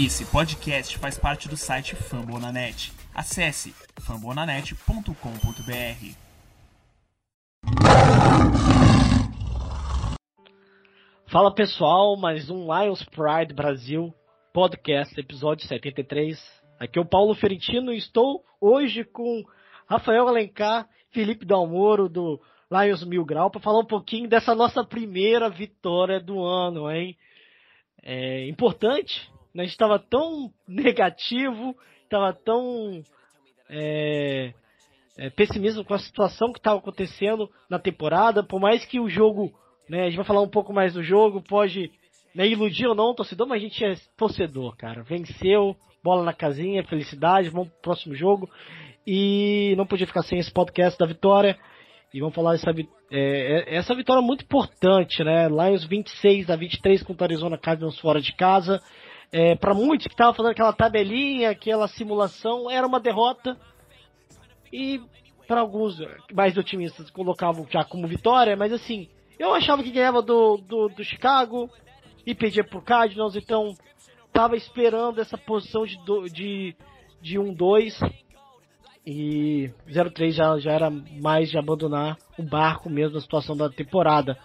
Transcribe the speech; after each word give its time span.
Esse 0.00 0.24
podcast 0.26 0.96
faz 0.96 1.18
parte 1.18 1.48
do 1.48 1.56
site 1.56 1.96
Fambonanet. 1.96 2.92
Acesse 3.12 3.74
fambonanet.com.br. 4.00 6.14
Fala 11.26 11.52
pessoal, 11.52 12.16
mais 12.16 12.48
um 12.48 12.72
Lions 12.72 13.02
Pride 13.02 13.52
Brasil 13.52 14.14
podcast, 14.52 15.18
episódio 15.18 15.66
73. 15.66 16.38
Aqui 16.78 16.96
é 16.96 17.02
o 17.02 17.04
Paulo 17.04 17.34
Ferentino 17.34 17.92
e 17.92 17.98
estou 17.98 18.44
hoje 18.60 19.02
com 19.02 19.42
Rafael 19.88 20.28
Alencar, 20.28 20.88
Felipe 21.10 21.44
Dalmoro 21.44 22.08
do 22.08 22.40
Lions 22.70 23.02
Mil 23.02 23.24
Grau 23.24 23.50
para 23.50 23.60
falar 23.60 23.80
um 23.80 23.86
pouquinho 23.86 24.28
dessa 24.28 24.54
nossa 24.54 24.84
primeira 24.84 25.50
vitória 25.50 26.20
do 26.20 26.40
ano, 26.40 26.88
hein? 26.88 27.18
É 28.00 28.48
importante? 28.48 29.28
A 29.60 29.64
gente 29.64 29.72
estava 29.72 29.98
tão 29.98 30.52
negativo, 30.66 31.76
estava 32.04 32.32
tão 32.32 33.02
é, 33.68 34.52
é, 35.16 35.30
pessimismo 35.30 35.84
com 35.84 35.94
a 35.94 35.98
situação 35.98 36.52
que 36.52 36.58
estava 36.58 36.78
acontecendo 36.78 37.50
na 37.68 37.78
temporada, 37.78 38.42
por 38.42 38.60
mais 38.60 38.84
que 38.84 39.00
o 39.00 39.08
jogo, 39.08 39.52
né, 39.88 40.02
a 40.02 40.04
gente 40.06 40.16
vai 40.16 40.24
falar 40.24 40.42
um 40.42 40.48
pouco 40.48 40.72
mais 40.72 40.94
do 40.94 41.02
jogo, 41.02 41.42
pode 41.42 41.90
né, 42.34 42.46
iludir 42.46 42.86
ou 42.86 42.94
não 42.94 43.06
o 43.06 43.14
torcedor, 43.14 43.46
mas 43.46 43.60
a 43.60 43.64
gente 43.64 43.84
é 43.84 43.94
torcedor, 44.16 44.76
cara. 44.76 45.02
Venceu, 45.02 45.76
bola 46.04 46.22
na 46.22 46.32
casinha, 46.32 46.84
felicidade, 46.84 47.50
vamos 47.50 47.68
pro 47.68 47.82
próximo 47.82 48.14
jogo. 48.14 48.48
E 49.06 49.74
não 49.76 49.86
podia 49.86 50.06
ficar 50.06 50.22
sem 50.22 50.38
esse 50.38 50.52
podcast 50.52 50.98
da 50.98 51.06
vitória. 51.06 51.58
E 52.12 52.20
vamos 52.20 52.34
falar 52.34 52.54
essa, 52.54 52.70
é, 53.10 53.76
essa 53.76 53.94
vitória 53.94 54.22
muito 54.22 54.44
importante, 54.44 55.24
né? 55.24 55.48
Lions 55.48 55.84
26 55.84 56.48
a 56.48 56.56
23 56.56 57.02
contra 57.02 57.24
a 57.24 57.28
Arizona 57.28 57.58
Cardinals 57.58 57.98
fora 57.98 58.20
de 58.20 58.32
casa. 58.34 58.80
É, 59.30 59.54
para 59.56 59.74
muitos 59.74 60.06
que 60.06 60.14
estavam 60.14 60.34
fazendo 60.34 60.52
aquela 60.52 60.72
tabelinha, 60.72 61.50
aquela 61.50 61.86
simulação, 61.88 62.70
era 62.70 62.86
uma 62.86 63.00
derrota. 63.00 63.56
E 64.72 65.00
para 65.46 65.60
alguns 65.60 65.98
mais 66.32 66.56
otimistas 66.56 67.10
colocavam 67.10 67.66
já 67.70 67.82
como 67.84 68.06
vitória, 68.06 68.56
mas 68.56 68.72
assim, 68.72 69.08
eu 69.38 69.54
achava 69.54 69.82
que 69.82 69.90
ganhava 69.90 70.20
do, 70.20 70.58
do, 70.58 70.88
do 70.88 71.02
Chicago 71.02 71.70
e 72.26 72.34
perdia 72.34 72.62
pro 72.62 72.82
Cardinals, 72.82 73.34
então 73.34 73.74
tava 74.32 74.56
esperando 74.56 75.20
essa 75.20 75.38
posição 75.38 75.84
de, 75.84 75.96
de, 76.30 76.76
de 77.22 77.38
1-2 77.38 77.94
e 79.06 79.70
0-3 79.88 80.32
já, 80.32 80.58
já 80.58 80.72
era 80.72 80.90
mais 80.90 81.50
de 81.50 81.56
abandonar 81.56 82.18
o 82.38 82.42
barco 82.42 82.90
mesmo 82.90 83.14
na 83.14 83.20
situação 83.22 83.56
da 83.56 83.70
temporada. 83.70 84.36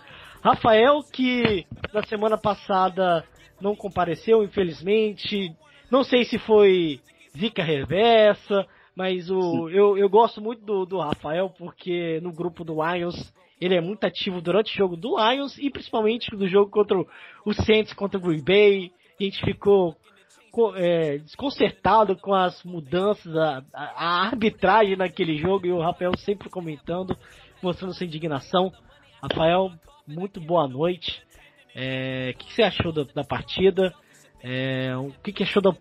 Rafael, 0.41 1.03
que 1.11 1.65
na 1.93 2.01
semana 2.03 2.37
passada 2.37 3.25
não 3.63 3.75
compareceu, 3.75 4.43
infelizmente. 4.43 5.55
Não 5.89 6.03
sei 6.03 6.25
se 6.25 6.37
foi 6.37 6.99
zica 7.35 7.63
reversa, 7.63 8.67
mas 8.95 9.31
o, 9.31 9.69
eu, 9.69 9.97
eu 9.97 10.09
gosto 10.09 10.41
muito 10.41 10.63
do, 10.63 10.85
do 10.85 10.99
Rafael, 10.99 11.49
porque 11.57 12.19
no 12.21 12.31
grupo 12.31 12.63
do 12.63 12.75
Lions 12.83 13.33
ele 13.59 13.75
é 13.75 13.81
muito 13.81 14.03
ativo 14.03 14.41
durante 14.41 14.73
o 14.73 14.77
jogo 14.77 14.97
do 14.97 15.15
Lions 15.17 15.57
e 15.57 15.69
principalmente 15.69 16.29
do 16.35 16.47
jogo 16.47 16.69
contra 16.69 16.97
o 17.45 17.53
Saints 17.53 17.93
contra 17.93 18.19
o 18.19 18.21
Green 18.21 18.43
Bay. 18.43 18.91
A 19.19 19.23
gente 19.23 19.43
ficou 19.43 19.95
é, 20.75 21.17
desconcertado 21.19 22.15
com 22.17 22.33
as 22.33 22.61
mudanças, 22.63 23.35
a, 23.35 23.63
a, 23.73 24.25
arbitragem 24.25 24.97
naquele 24.97 25.37
jogo 25.37 25.65
e 25.65 25.71
o 25.71 25.79
Rafael 25.79 26.15
sempre 26.17 26.49
comentando, 26.49 27.17
mostrando 27.61 27.93
sua 27.93 28.05
indignação. 28.05 28.71
Rafael, 29.21 29.71
muito 30.05 30.41
boa 30.41 30.67
noite. 30.67 31.23
É, 31.75 32.33
o 32.33 32.37
que, 32.37 32.53
você 32.53 32.63
achou 32.63 32.91
da, 32.91 33.03
da 33.03 33.23
partida? 33.23 33.93
É, 34.41 34.95
o 34.97 35.11
que, 35.23 35.31
que 35.31 35.43
achou 35.43 35.61
da, 35.61 35.75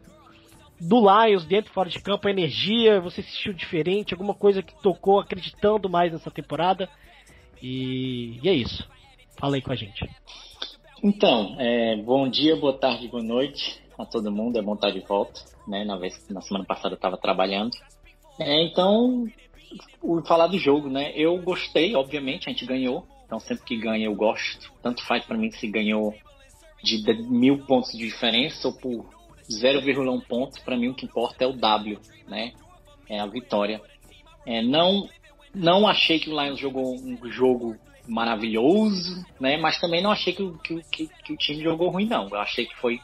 do 0.80 1.00
Lions 1.00 1.44
dentro 1.44 1.70
e 1.70 1.74
fora 1.74 1.88
de 1.88 2.00
campo? 2.00 2.26
A 2.26 2.30
energia? 2.30 3.00
Você 3.00 3.20
assistiu 3.20 3.52
diferente? 3.52 4.14
Alguma 4.14 4.34
coisa 4.34 4.62
que 4.62 4.80
tocou 4.82 5.20
acreditando 5.20 5.88
mais 5.88 6.12
nessa 6.12 6.30
temporada? 6.30 6.88
E, 7.62 8.40
e 8.42 8.48
é 8.48 8.54
isso. 8.54 8.88
Fala 9.38 9.56
aí 9.56 9.62
com 9.62 9.72
a 9.72 9.76
gente. 9.76 10.08
Então, 11.02 11.56
é, 11.58 11.96
bom 11.96 12.28
dia, 12.28 12.56
boa 12.56 12.72
tarde, 12.72 13.08
boa 13.08 13.22
noite 13.22 13.82
a 13.98 14.06
todo 14.06 14.32
mundo, 14.32 14.58
é 14.58 14.62
bom 14.62 14.74
estar 14.74 14.90
de 14.90 15.00
volta, 15.00 15.40
né? 15.66 15.84
Na, 15.84 15.96
vez, 15.96 16.28
na 16.28 16.40
semana 16.40 16.64
passada 16.64 16.94
eu 16.94 16.96
estava 16.96 17.16
trabalhando. 17.16 17.72
É, 18.38 18.62
então, 18.64 19.26
o, 20.00 20.22
falar 20.22 20.46
do 20.46 20.58
jogo, 20.58 20.88
né? 20.88 21.12
Eu 21.14 21.40
gostei, 21.42 21.94
obviamente, 21.94 22.48
a 22.48 22.52
gente 22.52 22.66
ganhou. 22.66 23.06
Então, 23.32 23.40
sempre 23.40 23.64
que 23.64 23.78
ganha, 23.78 24.04
eu 24.04 24.14
gosto. 24.14 24.70
Tanto 24.82 25.02
faz 25.06 25.24
para 25.24 25.38
mim 25.38 25.50
se 25.50 25.66
ganhou 25.66 26.14
de, 26.82 27.02
mil 27.22 27.64
pontos 27.64 27.92
de 27.92 28.04
diferença 28.04 28.68
ou 28.68 28.74
por 28.74 29.06
0,1 29.50 30.26
ponto. 30.26 30.62
Para 30.62 30.76
mim, 30.76 30.88
o 30.88 30.94
que 30.94 31.06
importa 31.06 31.42
é 31.42 31.46
o 31.46 31.54
W, 31.54 31.98
né? 32.28 32.52
É 33.08 33.18
a 33.18 33.24
vitória. 33.24 33.80
É, 34.44 34.60
não, 34.60 35.08
não 35.54 35.88
achei 35.88 36.20
que 36.20 36.28
o 36.28 36.38
Lions 36.38 36.60
jogou 36.60 36.94
um 36.94 37.16
jogo 37.30 37.74
maravilhoso, 38.06 39.24
né? 39.40 39.56
Mas 39.56 39.80
também 39.80 40.02
não 40.02 40.12
achei 40.12 40.34
que, 40.34 40.52
que, 40.62 40.82
que, 40.90 41.08
que 41.24 41.32
o 41.32 41.36
time 41.38 41.62
jogou 41.62 41.88
ruim, 41.88 42.04
não. 42.04 42.28
Eu 42.28 42.36
achei 42.38 42.66
que 42.66 42.76
foi 42.76 43.00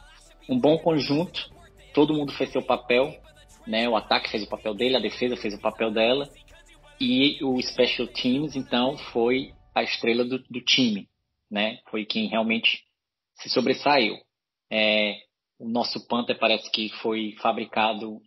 um 0.47 0.59
bom 0.59 0.77
conjunto, 0.77 1.49
todo 1.91 2.13
mundo 2.13 2.31
fez 2.33 2.51
seu 2.51 2.61
papel, 2.61 3.19
né? 3.65 3.89
O 3.89 3.95
ataque 3.95 4.29
fez 4.29 4.43
o 4.43 4.47
papel 4.47 4.75
dele, 4.75 4.95
a 4.95 5.01
defesa 5.01 5.35
fez 5.35 5.55
o 5.55 5.59
papel 5.59 5.89
dela 5.89 6.29
e 7.01 7.43
o 7.43 7.59
special 7.63 8.07
teams 8.07 8.55
então 8.55 8.95
foi 9.11 9.53
a 9.79 9.83
estrela 9.83 10.23
do, 10.23 10.39
do 10.39 10.61
time, 10.61 11.07
né? 11.49 11.79
Foi 11.89 12.05
quem 12.05 12.27
realmente 12.27 12.83
se 13.35 13.49
sobressaiu. 13.49 14.15
É, 14.71 15.15
o 15.57 15.67
nosso 15.67 16.07
Panther 16.07 16.37
parece 16.37 16.69
que 16.71 16.89
foi 17.01 17.35
fabricado 17.41 18.21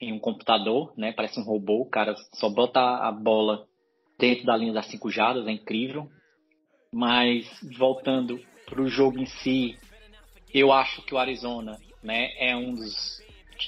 em 0.00 0.12
um 0.12 0.18
computador, 0.18 0.92
né? 0.96 1.12
Parece 1.12 1.40
um 1.40 1.44
robô, 1.44 1.82
o 1.82 1.90
cara 1.90 2.14
só 2.34 2.48
bota 2.48 2.80
a 2.80 3.10
bola 3.10 3.66
dentro 4.18 4.44
da 4.44 4.56
linha 4.56 4.72
das 4.72 4.86
cinco 4.86 5.10
jardas, 5.10 5.46
é 5.46 5.50
incrível. 5.50 6.08
Mas 6.92 7.46
voltando 7.76 8.40
para 8.66 8.80
o 8.80 8.88
jogo 8.88 9.18
em 9.18 9.26
si, 9.26 9.76
eu 10.52 10.72
acho 10.72 11.02
que 11.02 11.14
o 11.14 11.18
Arizona, 11.18 11.78
né, 12.02 12.30
é 12.38 12.56
um 12.56 12.74
dos 12.74 13.18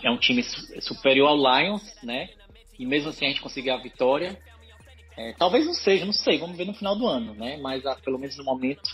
é 0.03 0.11
um 0.11 0.19
time 0.19 0.43
superior 0.81 1.29
ao 1.29 1.37
Lions, 1.37 1.83
né? 2.03 2.31
E 2.79 2.87
mesmo 2.87 3.11
assim 3.11 3.27
a 3.27 3.29
gente 3.29 3.43
conseguir 3.43 3.71
a 3.71 3.77
vitória. 3.77 4.41
É, 5.21 5.35
talvez 5.39 5.67
não 5.67 5.75
seja, 5.75 6.07
não 6.07 6.15
sei, 6.15 6.39
vamos 6.39 6.57
ver 6.57 6.65
no 6.65 6.73
final 6.73 6.97
do 6.97 7.07
ano, 7.07 7.35
né? 7.35 7.59
Mas 7.59 7.85
ah, 7.85 7.95
pelo 8.03 8.19
menos 8.19 8.39
no 8.39 8.45
momento 8.45 8.89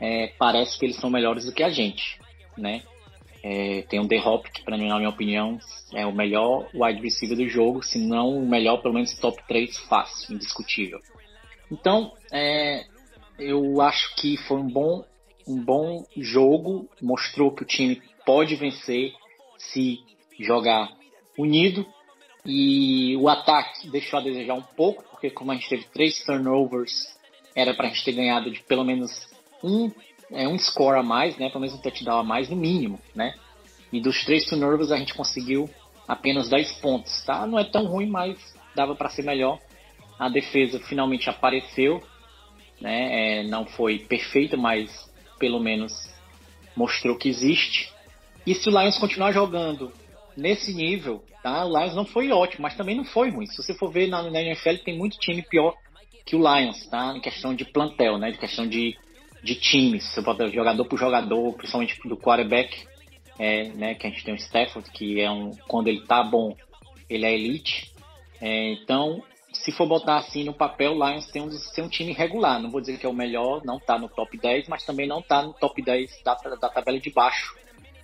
é, 0.00 0.28
parece 0.38 0.78
que 0.78 0.86
eles 0.86 0.96
são 0.96 1.10
melhores 1.10 1.44
do 1.44 1.52
que 1.52 1.62
a 1.62 1.68
gente, 1.68 2.18
né? 2.56 2.82
É, 3.42 3.82
tem 3.82 4.00
o 4.00 4.08
The 4.08 4.18
Hop, 4.20 4.46
que 4.46 4.64
para 4.64 4.78
mim, 4.78 4.88
na 4.88 4.96
minha 4.96 5.10
opinião, 5.10 5.58
é 5.94 6.06
o 6.06 6.12
melhor 6.12 6.68
wide 6.74 7.02
receiver 7.02 7.36
do 7.36 7.48
jogo, 7.48 7.82
se 7.82 7.98
não 7.98 8.38
o 8.38 8.48
melhor, 8.48 8.78
pelo 8.78 8.94
menos 8.94 9.14
top 9.18 9.40
3 9.46 9.78
fácil, 9.80 10.34
indiscutível. 10.34 11.00
Então, 11.70 12.12
é, 12.32 12.86
eu 13.38 13.80
acho 13.82 14.14
que 14.16 14.36
foi 14.38 14.58
um 14.58 14.68
bom 14.68 15.04
um 15.46 15.64
bom 15.64 16.04
jogo, 16.14 16.88
mostrou 17.00 17.54
que 17.54 17.62
o 17.62 17.66
time 17.66 18.02
pode 18.26 18.54
vencer 18.56 19.14
se 19.56 20.00
jogar 20.38 20.90
unido. 21.38 21.86
E 22.44 23.16
o 23.16 23.28
ataque 23.28 23.88
deixou 23.90 24.18
a 24.18 24.22
desejar 24.22 24.54
um 24.54 24.62
pouco, 24.62 25.04
porque 25.18 25.30
como 25.30 25.50
a 25.50 25.54
gente 25.54 25.68
teve 25.68 25.84
três 25.92 26.22
turnovers, 26.24 26.92
era 27.54 27.74
para 27.74 27.86
a 27.86 27.90
gente 27.90 28.04
ter 28.04 28.12
ganhado 28.12 28.52
de 28.52 28.62
pelo 28.62 28.84
menos 28.84 29.10
um, 29.64 29.90
é, 30.30 30.46
um 30.46 30.56
score 30.56 30.96
a 30.96 31.02
mais, 31.02 31.36
né? 31.36 31.48
Pelo 31.48 31.60
menos 31.60 31.74
um 31.74 31.82
touchdown 31.82 32.20
a 32.20 32.22
mais, 32.22 32.48
no 32.48 32.54
mínimo, 32.54 33.00
né? 33.16 33.34
E 33.92 34.00
dos 34.00 34.24
três 34.24 34.44
turnovers 34.44 34.92
a 34.92 34.96
gente 34.96 35.14
conseguiu 35.14 35.68
apenas 36.06 36.48
10 36.48 36.72
pontos, 36.80 37.24
tá? 37.24 37.44
Não 37.48 37.58
é 37.58 37.64
tão 37.64 37.86
ruim, 37.86 38.06
mas 38.06 38.38
dava 38.76 38.94
para 38.94 39.10
ser 39.10 39.24
melhor. 39.24 39.58
A 40.20 40.28
defesa 40.28 40.78
finalmente 40.78 41.28
apareceu, 41.28 42.00
né? 42.80 43.40
É, 43.40 43.42
não 43.42 43.66
foi 43.66 43.98
perfeita, 43.98 44.56
mas 44.56 45.10
pelo 45.36 45.58
menos 45.58 45.92
mostrou 46.76 47.18
que 47.18 47.28
existe. 47.28 47.92
E 48.46 48.54
se 48.54 48.68
o 48.68 48.78
Lions 48.78 48.98
continuar 48.98 49.32
jogando 49.32 49.92
nesse 50.38 50.72
nível, 50.72 51.24
tá? 51.42 51.64
O 51.64 51.76
Lions 51.76 51.94
não 51.94 52.04
foi 52.04 52.30
ótimo, 52.30 52.62
mas 52.62 52.76
também 52.76 52.96
não 52.96 53.04
foi 53.04 53.30
ruim. 53.30 53.46
Se 53.46 53.56
você 53.56 53.74
for 53.74 53.90
ver 53.90 54.06
na, 54.06 54.22
na 54.30 54.40
NFL, 54.40 54.76
tem 54.84 54.96
muito 54.96 55.18
time 55.18 55.42
pior 55.42 55.74
que 56.24 56.36
o 56.36 56.38
Lions, 56.38 56.86
tá? 56.86 57.14
Em 57.16 57.20
questão 57.20 57.54
de 57.54 57.64
plantel, 57.64 58.18
né? 58.18 58.30
De 58.30 58.38
questão 58.38 58.66
de, 58.66 58.96
de 59.42 59.54
times. 59.56 60.04
Você 60.04 60.20
bota 60.20 60.48
jogador 60.48 60.84
por 60.84 60.98
jogador, 60.98 61.54
principalmente 61.54 61.98
do 62.08 62.16
quarterback, 62.16 62.86
é, 63.38 63.70
né? 63.70 63.94
Que 63.94 64.06
a 64.06 64.10
gente 64.10 64.24
tem 64.24 64.34
o 64.34 64.38
Stafford, 64.38 64.88
que 64.92 65.20
é 65.20 65.30
um. 65.30 65.50
Quando 65.66 65.88
ele 65.88 66.02
tá 66.02 66.22
bom, 66.22 66.56
ele 67.10 67.26
é 67.26 67.34
elite. 67.34 67.92
É, 68.40 68.72
então, 68.74 69.20
se 69.52 69.72
for 69.72 69.88
botar 69.88 70.18
assim 70.18 70.44
no 70.44 70.52
papel, 70.52 70.92
o 70.92 71.08
Lions 71.08 71.26
tem 71.32 71.42
um, 71.42 71.48
tem 71.74 71.82
um 71.82 71.88
time 71.88 72.12
regular. 72.12 72.60
Não 72.60 72.70
vou 72.70 72.80
dizer 72.80 72.98
que 72.98 73.06
é 73.06 73.08
o 73.08 73.14
melhor, 73.14 73.64
não 73.64 73.78
está 73.78 73.98
no 73.98 74.08
top 74.08 74.38
10, 74.38 74.68
mas 74.68 74.84
também 74.84 75.08
não 75.08 75.18
está 75.18 75.42
no 75.42 75.52
top 75.52 75.82
10 75.82 76.22
da, 76.22 76.34
da 76.34 76.68
tabela 76.68 77.00
de 77.00 77.10
baixo. 77.10 77.56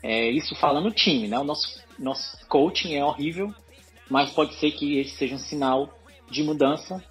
É, 0.03 0.29
isso 0.31 0.55
falando 0.57 0.91
time, 0.91 1.29
né? 1.29 1.39
O 1.39 1.45
nosso, 1.45 1.84
nosso 1.99 2.47
coaching 2.49 2.95
é 2.95 3.05
horrível, 3.05 3.53
mas 4.11 4.33
pode 4.33 4.55
ser 4.55 4.71
que 4.73 4.99
esse 4.99 5.17
seja 5.17 5.35
um 5.35 5.39
sinal 5.39 5.93
de 6.31 6.43
mudança. 6.43 7.03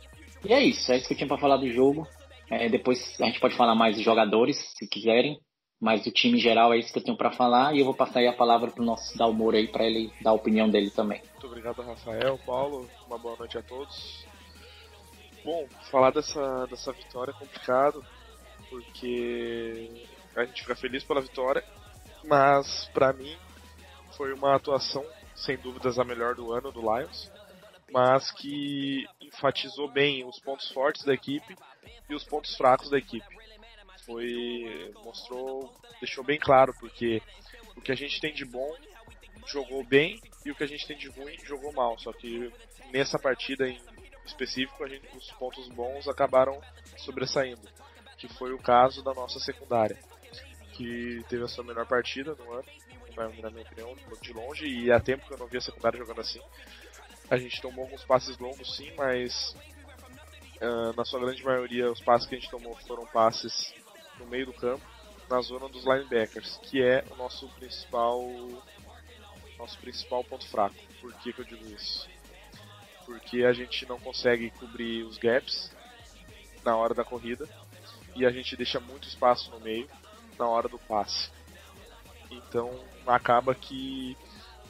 E 0.44 0.54
é 0.54 0.62
isso, 0.62 0.92
é 0.92 0.98
isso 0.98 1.08
que 1.08 1.14
eu 1.14 1.18
tinha 1.18 1.28
para 1.28 1.38
falar 1.38 1.58
do 1.58 1.70
jogo. 1.72 2.08
É, 2.50 2.70
depois 2.70 3.20
a 3.22 3.26
gente 3.26 3.40
pode 3.40 3.56
falar 3.56 3.76
mais 3.76 3.96
dos 3.96 4.04
jogadores, 4.04 4.58
se 4.78 4.88
quiserem. 4.88 5.40
Mas 5.80 6.06
o 6.06 6.12
time 6.12 6.38
geral 6.38 6.74
é 6.74 6.78
isso 6.78 6.94
que 6.94 7.00
eu 7.00 7.04
tenho 7.04 7.18
para 7.18 7.32
falar 7.32 7.76
e 7.76 7.80
eu 7.80 7.86
vou 7.86 7.94
passar 7.94 8.20
aí 8.20 8.28
a 8.28 8.32
palavra 8.32 8.72
para 8.72 8.82
o 8.82 8.86
nosso 8.86 9.18
Dalmoro 9.18 9.58
aí 9.58 9.68
para 9.68 9.84
ele 9.84 10.14
dar 10.22 10.30
a 10.30 10.34
opinião 10.34 10.70
dele 10.70 10.90
também. 10.90 11.22
Muito 11.32 11.46
obrigado, 11.46 11.82
Rafael, 11.82 12.40
Paulo. 12.46 12.90
Uma 13.06 13.18
boa 13.18 13.36
noite 13.38 13.58
a 13.58 13.62
todos. 13.62 14.26
Bom, 15.44 15.68
falar 15.92 16.12
dessa, 16.12 16.66
dessa 16.68 16.94
vitória 16.94 17.32
é 17.32 17.34
complicado, 17.38 18.02
porque 18.70 20.08
a 20.38 20.46
gente 20.46 20.62
fica 20.62 20.74
feliz 20.74 21.04
pela 21.04 21.20
vitória, 21.20 21.62
mas 22.24 22.90
para 22.94 23.12
mim 23.12 23.36
foi 24.18 24.34
uma 24.34 24.56
atuação 24.56 25.06
sem 25.36 25.58
dúvidas 25.58 25.98
a 25.98 26.04
melhor 26.04 26.36
do 26.36 26.52
ano 26.54 26.72
do 26.72 26.82
Lions, 26.82 27.32
mas 27.92 28.32
que 28.32 29.06
enfatizou 29.22 29.92
bem 29.92 30.26
os 30.26 30.40
pontos 30.40 30.72
fortes 30.72 31.04
da 31.04 31.14
equipe 31.14 31.56
e 32.10 32.14
os 32.14 32.24
pontos 32.24 32.56
fracos 32.56 32.90
da 32.90 32.98
equipe. 32.98 33.26
Foi 34.06 34.94
mostrou, 35.04 35.74
deixou 36.00 36.24
bem 36.24 36.40
claro 36.40 36.74
porque 36.80 37.22
o 37.76 37.82
que 37.82 37.92
a 37.92 37.96
gente 37.96 38.20
tem 38.20 38.34
de 38.34 38.46
bom 38.46 38.76
jogou 39.48 39.84
bem 39.84 40.22
e 40.46 40.52
o 40.52 40.56
que 40.56 40.64
a 40.64 40.68
gente 40.68 40.88
tem 40.88 40.98
de 40.98 41.10
ruim 41.10 41.38
jogou 41.44 41.72
mal. 41.74 41.98
Só 42.00 42.12
que 42.12 42.52
nessa 42.92 43.18
partida 43.18 43.68
em 43.68 43.80
específico, 44.26 44.88
gente, 44.88 45.06
os 45.16 45.32
pontos 45.34 45.68
bons 45.70 46.08
acabaram 46.08 46.60
sobressaindo, 46.98 47.68
que 48.18 48.28
foi 48.34 48.54
o 48.54 48.60
caso 48.60 49.04
da 49.04 49.14
nossa 49.14 49.40
secundária, 49.40 49.98
que 50.74 51.24
teve 51.30 51.44
a 51.44 51.48
sua 51.48 51.64
melhor 51.64 51.86
partida 51.88 52.36
no 52.36 52.54
ano, 52.54 52.66
na 53.16 53.50
minha 53.50 53.64
opinião, 53.64 53.96
de 54.22 54.34
longe, 54.34 54.66
e 54.66 54.92
há 54.92 55.00
tempo 55.00 55.26
que 55.26 55.34
eu 55.34 55.38
não 55.38 55.48
via 55.48 55.62
secundária 55.62 55.98
jogando 55.98 56.22
assim. 56.22 56.42
A 57.30 57.38
gente 57.38 57.62
tomou 57.62 57.86
alguns 57.86 58.04
passes 58.04 58.38
longos 58.38 58.76
sim, 58.76 58.92
mas 58.98 59.56
uh, 60.62 60.96
na 60.96 61.06
sua 61.06 61.20
grande 61.20 61.44
maioria 61.44 61.92
os 61.92 62.02
passes 62.02 62.28
que 62.28 62.36
a 62.36 62.40
gente 62.40 62.52
tomou 62.52 62.76
foram 62.88 63.06
passes 63.08 63.74
no 64.20 64.26
meio 64.26 64.46
do 64.46 64.54
campo, 64.54 64.86
na 65.30 65.42
zona 65.42 65.70
dos 65.70 65.84
linebackers, 65.84 66.58
que 66.64 66.82
é 66.84 67.04
o 67.12 67.16
nosso 67.16 67.48
principal 67.56 68.22
nosso 69.58 69.78
principal 69.80 70.24
ponto 70.24 70.48
fraco. 70.50 70.76
Por 71.00 71.14
que, 71.20 71.32
que 71.32 71.40
eu 71.40 71.46
digo 71.46 71.66
isso? 71.68 72.10
porque 73.06 73.44
a 73.44 73.54
gente 73.54 73.88
não 73.88 74.00
consegue 74.00 74.50
cobrir 74.52 75.04
os 75.04 75.18
gaps 75.18 75.72
na 76.64 76.76
hora 76.76 76.94
da 76.94 77.04
corrida 77.04 77.48
e 78.16 78.26
a 78.26 78.32
gente 78.32 78.56
deixa 78.56 78.80
muito 78.80 79.08
espaço 79.08 79.52
no 79.52 79.60
meio 79.60 79.88
na 80.38 80.48
hora 80.48 80.68
do 80.68 80.80
passe. 80.80 81.30
Então 82.38 82.72
acaba 83.06 83.54
que 83.54 84.18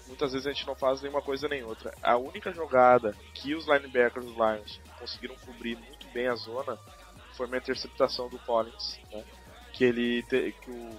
muitas 0.07 0.31
vezes 0.33 0.47
a 0.47 0.51
gente 0.51 0.67
não 0.67 0.75
faz 0.75 1.01
nenhuma 1.01 1.21
coisa 1.21 1.47
nem 1.47 1.63
outra. 1.63 1.93
A 2.01 2.17
única 2.17 2.51
jogada 2.51 3.15
que 3.33 3.55
os 3.55 3.65
linebackers 3.67 4.25
dos 4.25 4.35
Lions 4.35 4.81
conseguiram 4.99 5.35
cobrir 5.45 5.75
muito 5.77 6.07
bem 6.13 6.27
a 6.27 6.35
zona 6.35 6.77
foi 7.35 7.47
uma 7.47 7.57
interceptação 7.57 8.29
do 8.29 8.37
Collins, 8.39 8.99
né? 9.11 9.23
que 9.73 9.83
ele 9.83 10.23
que 10.23 10.71
o 10.71 10.89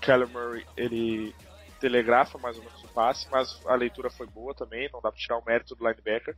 Kyler 0.00 0.28
Murray 0.28 0.66
ele 0.76 1.34
telegrafa 1.78 2.38
mais 2.38 2.56
ou 2.56 2.64
menos 2.64 2.82
o 2.82 2.88
passe, 2.88 3.28
mas 3.30 3.60
a 3.66 3.74
leitura 3.74 4.08
foi 4.08 4.26
boa 4.26 4.54
também, 4.54 4.88
não 4.90 5.02
dá 5.02 5.10
pra 5.10 5.20
tirar 5.20 5.36
o 5.36 5.44
mérito 5.44 5.74
do 5.74 5.86
linebacker. 5.86 6.36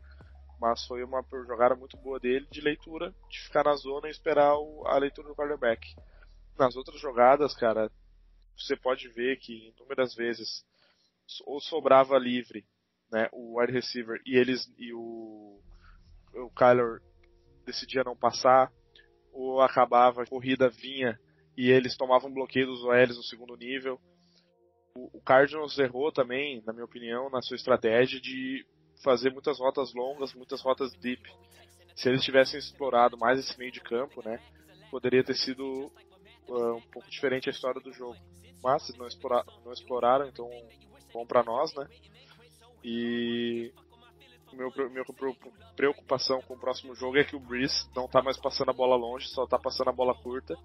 Mas 0.61 0.87
foi 0.87 1.05
uma 1.05 1.25
jogada 1.47 1.77
muito 1.77 1.97
boa 1.99 2.19
dele 2.19 2.47
de 2.51 2.61
leitura, 2.61 3.15
de 3.29 3.41
ficar 3.41 3.65
na 3.65 3.75
zona 3.75 4.09
e 4.09 4.11
esperar 4.11 4.57
o, 4.57 4.85
a 4.87 4.99
leitura 4.99 5.29
do 5.29 5.35
quarterback. 5.35 5.95
Nas 6.59 6.75
outras 6.75 6.99
jogadas, 6.99 7.55
cara, 7.55 7.91
você 8.57 8.77
pode 8.77 9.09
ver 9.09 9.39
que 9.39 9.69
inúmeras 9.69 10.15
vezes 10.15 10.65
ou 11.45 11.61
sobrava 11.61 12.19
livre, 12.19 12.65
né, 13.11 13.29
o 13.33 13.61
wide 13.61 13.73
receiver 13.73 14.21
e 14.25 14.37
eles 14.37 14.67
e 14.79 14.93
o 14.93 15.61
o 16.35 16.51
Kyler 16.51 17.01
decidia 17.65 18.05
não 18.05 18.15
passar, 18.15 18.71
ou 19.33 19.61
acabava 19.63 20.23
a 20.23 20.27
corrida 20.27 20.69
vinha 20.69 21.19
e 21.57 21.71
eles 21.71 21.97
tomavam 21.97 22.33
bloqueio 22.33 22.67
dos 22.67 22.85
OLs 22.85 23.17
no 23.17 23.23
segundo 23.23 23.57
nível 23.57 23.99
o 25.13 25.21
Cardinals 25.21 25.79
errou 25.79 26.11
também, 26.11 26.63
na 26.67 26.73
minha 26.73 26.85
opinião, 26.85 27.29
na 27.31 27.43
sua 27.43 27.57
estratégia 27.57 28.21
de 28.21 28.65
fazer 29.05 29.31
muitas 29.31 29.59
rotas 29.59 29.93
longas, 29.95 30.33
muitas 30.35 30.61
rotas 30.63 30.93
deep. 30.95 31.23
Se 31.95 32.09
eles 32.09 32.25
tivessem 32.25 32.59
explorado 32.59 33.17
mais 33.17 33.39
esse 33.39 33.59
meio 33.59 33.73
de 33.73 33.81
campo, 33.81 34.23
né, 34.25 34.39
poderia 34.91 35.23
ter 35.23 35.35
sido 35.35 35.91
uh, 36.49 36.77
um 36.77 36.83
pouco 36.93 37.09
diferente 37.11 37.49
a 37.49 37.53
história 37.53 37.81
do 37.81 37.93
jogo. 37.93 38.17
Mas 38.63 38.89
não, 38.97 39.07
explora, 39.07 39.45
não 39.65 39.73
exploraram, 39.73 40.27
então 40.27 40.51
bom 41.13 41.25
para 41.27 41.43
nós, 41.43 41.75
né? 41.75 41.87
E 42.85 43.73
meu, 44.53 44.73
minha 44.91 45.05
preocupação 45.77 46.41
com 46.43 46.55
o 46.55 46.59
próximo 46.59 46.95
jogo 46.95 47.19
é 47.19 47.25
que 47.25 47.37
o 47.37 47.41
Breeze 47.41 47.87
não 47.95 48.09
tá 48.09 48.23
mais 48.23 48.37
passando 48.37 48.71
a 48.71 48.75
bola 48.75 48.97
longe, 48.97 49.29
só 49.29 49.47
tá 49.47 49.59
passando 49.59 49.89
a 49.89 49.93
bola 49.93 50.15
curta 50.15 50.57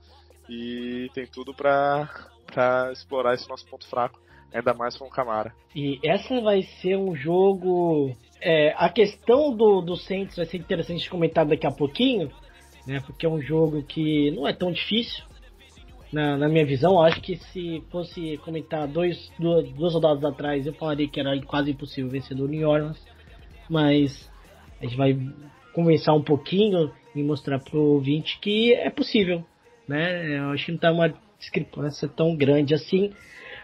e 0.50 1.10
tem 1.14 1.26
tudo 1.26 1.54
para 1.54 2.92
explorar 2.92 3.34
esse 3.34 3.48
nosso 3.50 3.66
ponto 3.68 3.88
fraco, 3.88 4.20
ainda 4.54 4.74
mais 4.74 4.98
com 4.98 5.06
o 5.06 5.10
Camara. 5.10 5.54
E 5.76 6.00
essa 6.04 6.42
vai 6.42 6.64
ser 6.82 6.98
um 6.98 7.16
jogo. 7.16 8.16
É, 8.40 8.74
a 8.78 8.90
questão 8.90 9.56
do, 9.56 9.82
do 9.82 9.96
Saints 9.96 10.36
vai 10.36 10.46
ser 10.46 10.58
interessante 10.58 11.10
comentar 11.10 11.46
daqui 11.46 11.68
a 11.68 11.72
pouquinho, 11.72 12.32
né? 12.88 13.02
Porque 13.06 13.26
é 13.26 13.30
um 13.30 13.42
jogo 13.42 13.84
que 13.84 14.32
não 14.32 14.48
é 14.48 14.54
tão 14.54 14.72
difícil. 14.72 15.24
Na, 16.12 16.36
na 16.38 16.50
minha 16.50 16.66
visão, 16.66 17.02
acho 17.02 17.22
que 17.22 17.38
se 17.38 17.81
fosse 17.90 18.38
comentar 18.40 18.88
dois, 18.88 19.31
duas, 19.40 19.69
duas 19.72 19.94
rodadas 19.94 20.25
atrás, 20.25 20.68
eu 20.68 20.74
falaria 20.74 21.08
que 21.08 21.19
era 21.19 21.40
quase 21.44 21.72
impossível 21.72 22.12
vencer 22.12 22.36
do 22.36 22.48
New 22.48 22.68
Orleans. 22.68 23.02
Mas 23.69 24.30
a 24.81 24.86
gente 24.86 24.98
vai 24.98 25.18
conversar 25.74 26.13
um 26.13 26.24
pouquinho 26.24 26.92
e 27.16 27.24
mostrar 27.24 27.60
pro 27.60 27.80
ouvinte 27.80 28.40
que 28.40 28.74
é 28.74 28.90
possível 28.90 29.46
né? 29.92 30.38
Eu 30.38 30.52
acho 30.52 30.66
que 30.66 30.72
não 30.72 30.80
tá 30.80 30.92
uma 30.92 31.13
discrepância 31.38 32.08
tão 32.08 32.36
grande 32.36 32.74
assim. 32.74 33.13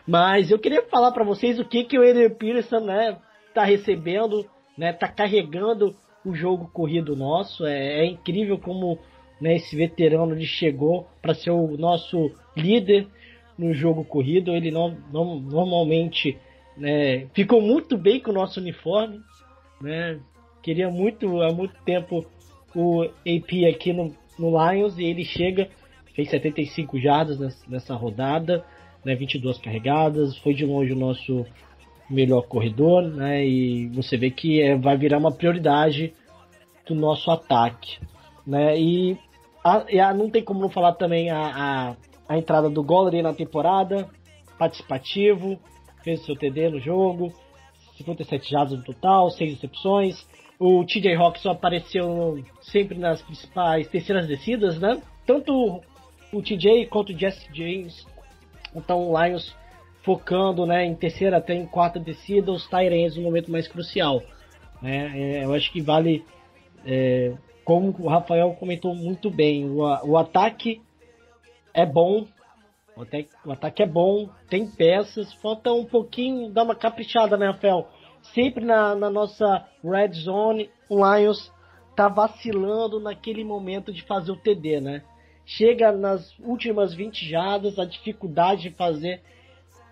Mas 0.06 0.52
eu 0.52 0.60
queria 0.60 0.84
falar 0.84 1.12
para 1.12 1.24
vocês 1.24 1.60
o 1.60 1.66
que, 1.66 1.84
que 1.84 1.98
o 1.98 2.08
Adrian 2.08 2.30
Peterson, 2.30 2.82
né, 2.82 3.18
tá 3.54 3.64
recebendo, 3.64 4.46
né, 4.78 4.94
tá 4.94 5.08
carregando 5.08 5.96
o 6.26 6.36
jogo 6.36 6.70
corrido 6.72 7.16
nosso. 7.16 7.66
É, 7.66 8.02
é 8.02 8.06
incrível 8.06 8.58
como 8.58 9.00
né, 9.40 9.56
esse 9.56 9.76
veterano 9.76 10.34
ele 10.34 10.46
chegou 10.46 11.08
para 11.22 11.34
ser 11.34 11.52
o 11.52 11.78
nosso 11.78 12.32
líder 12.56 13.08
no 13.58 13.74
jogo 13.74 14.04
corrido. 14.04 14.56
Ele 14.56 14.72
não, 14.72 14.98
não 15.12 15.40
normalmente 15.40 16.38
né, 16.76 17.28
ficou 17.34 17.62
muito 17.62 17.98
bem 17.98 18.20
com 18.20 18.32
o 18.32 18.34
nosso 18.34 18.60
uniforme, 18.60 19.20
né? 19.82 20.20
Queria 20.62 20.90
muito 20.90 21.42
há 21.42 21.52
muito 21.54 21.76
tempo 21.84 22.26
o 22.76 23.04
AP 23.04 23.66
aqui 23.74 23.94
no, 23.94 24.14
no 24.38 24.50
Lions 24.50 24.98
e 24.98 25.06
ele 25.06 25.24
chega 25.24 25.70
fez 26.18 26.32
75 26.32 27.00
jardas 27.00 27.64
nessa 27.68 27.94
rodada, 27.94 28.66
né, 29.06 29.14
22 29.14 29.60
carregadas, 29.60 30.36
foi 30.40 30.56
de 30.56 30.66
longe 30.66 30.92
o 30.92 30.96
nosso 30.96 31.46
melhor 32.10 32.42
corredor, 32.48 33.04
né, 33.04 33.46
e 33.46 33.88
você 33.90 34.18
vê 34.18 34.32
que 34.32 34.60
é, 34.60 34.76
vai 34.76 34.98
virar 34.98 35.20
uma 35.20 35.32
prioridade 35.32 36.12
do 36.88 36.96
nosso 36.96 37.30
ataque, 37.30 38.00
né, 38.48 38.80
e, 38.80 39.16
a, 39.64 40.10
a, 40.10 40.14
não 40.14 40.30
tem 40.30 40.44
como 40.44 40.60
não 40.60 40.70
falar 40.70 40.94
também 40.94 41.30
a, 41.30 41.40
a, 41.40 41.96
a 42.30 42.38
entrada 42.38 42.70
do 42.70 42.84
Gollery 42.84 43.22
na 43.22 43.34
temporada, 43.34 44.10
participativo, 44.58 45.60
fez 46.04 46.26
seu 46.26 46.36
TD 46.36 46.70
no 46.70 46.80
jogo, 46.80 47.34
57 47.98 48.50
jardas 48.50 48.78
no 48.78 48.84
total, 48.84 49.30
6 49.30 49.54
recepções, 49.54 50.26
o 50.60 50.84
TJ 50.86 51.16
Rock 51.16 51.40
só 51.40 51.52
apareceu 51.52 52.44
sempre 52.62 52.98
nas 52.98 53.22
principais 53.22 53.88
terceiras 53.88 54.28
descidas, 54.28 54.80
né? 54.80 55.02
Tanto 55.26 55.82
o 56.34 56.42
TJ 56.42 56.88
contra 56.88 57.14
o 57.14 57.18
Jesse 57.18 57.48
James. 57.54 58.06
Então 58.76 59.10
o 59.10 59.24
Lions 59.24 59.56
focando 60.04 60.66
né, 60.66 60.86
em 60.86 60.96
terceira 60.96 61.38
até 61.38 61.54
em 61.54 61.66
quarta 61.66 62.00
descida, 62.00 62.52
os 62.52 62.66
Tyrants 62.68 63.18
no 63.18 63.24
momento 63.24 63.52
mais 63.52 63.68
crucial. 63.68 64.24
Né? 64.82 65.12
É, 65.14 65.44
eu 65.44 65.54
acho 65.54 65.72
que 65.72 65.82
vale, 65.82 66.24
é, 66.86 67.34
como 67.68 67.94
o 68.00 68.08
Rafael 68.08 68.56
comentou 68.58 68.96
muito 68.96 69.30
bem, 69.30 69.70
o, 69.70 69.82
o 70.06 70.18
ataque 70.18 70.82
é 71.74 71.86
bom, 71.86 72.26
o 72.96 73.02
ataque, 73.02 73.30
o 73.46 73.52
ataque, 73.52 73.84
é 73.84 73.86
bom, 73.86 74.30
tem 74.50 74.66
peças, 74.66 75.34
falta 75.34 75.74
um 75.74 75.84
pouquinho, 75.84 76.50
dar 76.50 76.64
uma 76.64 76.76
caprichada, 76.76 77.36
né, 77.36 77.48
Rafael? 77.48 77.90
Sempre 78.34 78.64
na, 78.64 78.96
na 78.96 79.10
nossa 79.10 79.68
red 79.84 80.14
zone, 80.14 80.70
o 80.90 80.96
Lions 80.96 81.52
tá 81.94 82.08
vacilando 82.08 83.02
naquele 83.02 83.44
momento 83.44 83.92
de 83.92 84.02
fazer 84.04 84.32
o 84.32 84.38
TD, 84.38 84.80
né? 84.80 85.04
chega 85.48 85.94
nas 85.94 86.38
últimas 86.40 86.94
20 86.94 87.28
jardas, 87.28 87.80
a 87.80 87.86
dificuldade 87.86 88.64
de 88.64 88.72
fazer 88.72 89.22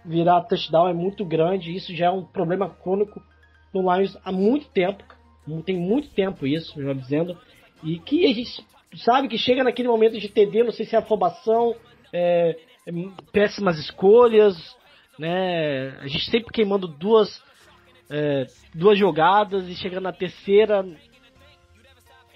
virar 0.03 0.41
touchdown 0.41 0.89
é 0.89 0.93
muito 0.93 1.25
grande. 1.25 1.73
Isso 1.73 1.95
já 1.95 2.07
é 2.07 2.11
um 2.11 2.23
problema 2.23 2.69
crônico 2.69 3.23
no 3.73 3.81
Lions 3.81 4.17
há 4.23 4.31
muito 4.31 4.67
tempo. 4.69 5.03
Tem 5.65 5.77
muito 5.77 6.09
tempo 6.09 6.45
isso, 6.45 6.81
já 6.83 6.93
dizendo. 6.93 7.37
E 7.85 7.99
que 7.99 8.25
a 8.25 8.33
gente 8.33 8.65
sabe 8.95 9.27
que 9.27 9.37
chega 9.37 9.63
naquele 9.63 9.87
momento 9.87 10.19
de 10.19 10.27
TD, 10.27 10.63
não 10.63 10.71
sei 10.71 10.87
se 10.87 10.95
é 10.95 10.99
afobação, 10.99 11.75
é, 12.11 12.57
é, 12.87 12.91
péssimas 13.31 13.77
escolhas, 13.77 14.57
né? 15.19 15.89
A 15.99 16.07
gente 16.07 16.31
sempre 16.31 16.51
queimando 16.51 16.87
duas, 16.87 17.43
é, 18.09 18.47
duas 18.73 18.97
jogadas 18.97 19.69
e 19.69 19.75
chegando 19.75 20.03
na 20.03 20.11
terceira 20.11 20.83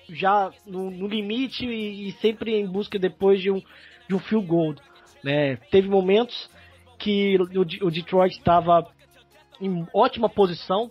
já 0.10 0.52
no, 0.66 0.90
no 0.90 1.08
limite 1.08 1.66
e, 1.66 2.10
e, 2.10 2.12
sempre 2.14 2.56
em 2.56 2.68
busca 2.68 2.98
depois 2.98 3.42
de 3.42 3.52
um, 3.52 3.62
de 4.08 4.16
um 4.16 4.20
fio 4.20 4.42
gold. 4.42 4.82
Né? 5.24 5.56
Teve 5.72 5.88
momentos 5.88 6.50
que 6.98 7.38
o 7.40 7.92
Detroit 7.92 8.36
estava 8.36 8.88
em 9.62 9.86
ótima 9.94 10.28
posição. 10.28 10.90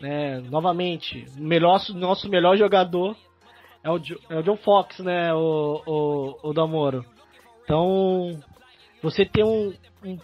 Né? 0.00 0.40
Novamente, 0.40 1.24
melhor, 1.36 1.80
nosso 1.94 2.28
melhor 2.28 2.56
jogador 2.56 3.16
é 3.82 3.90
o, 3.90 4.00
é 4.30 4.36
o 4.38 4.42
John 4.42 4.56
Fox, 4.56 4.98
né, 5.00 5.32
o, 5.34 5.82
o, 5.86 6.50
o 6.50 6.52
Damoro. 6.52 7.04
Então, 7.64 8.38
você 9.02 9.24
tem 9.24 9.44
um, 9.44 9.72
um, 10.04 10.18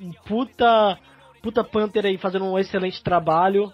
um 0.00 0.12
puta, 0.26 0.98
puta 1.42 1.64
Panther 1.64 2.06
aí 2.06 2.16
fazendo 2.16 2.44
um 2.44 2.58
excelente 2.58 3.02
trabalho 3.02 3.72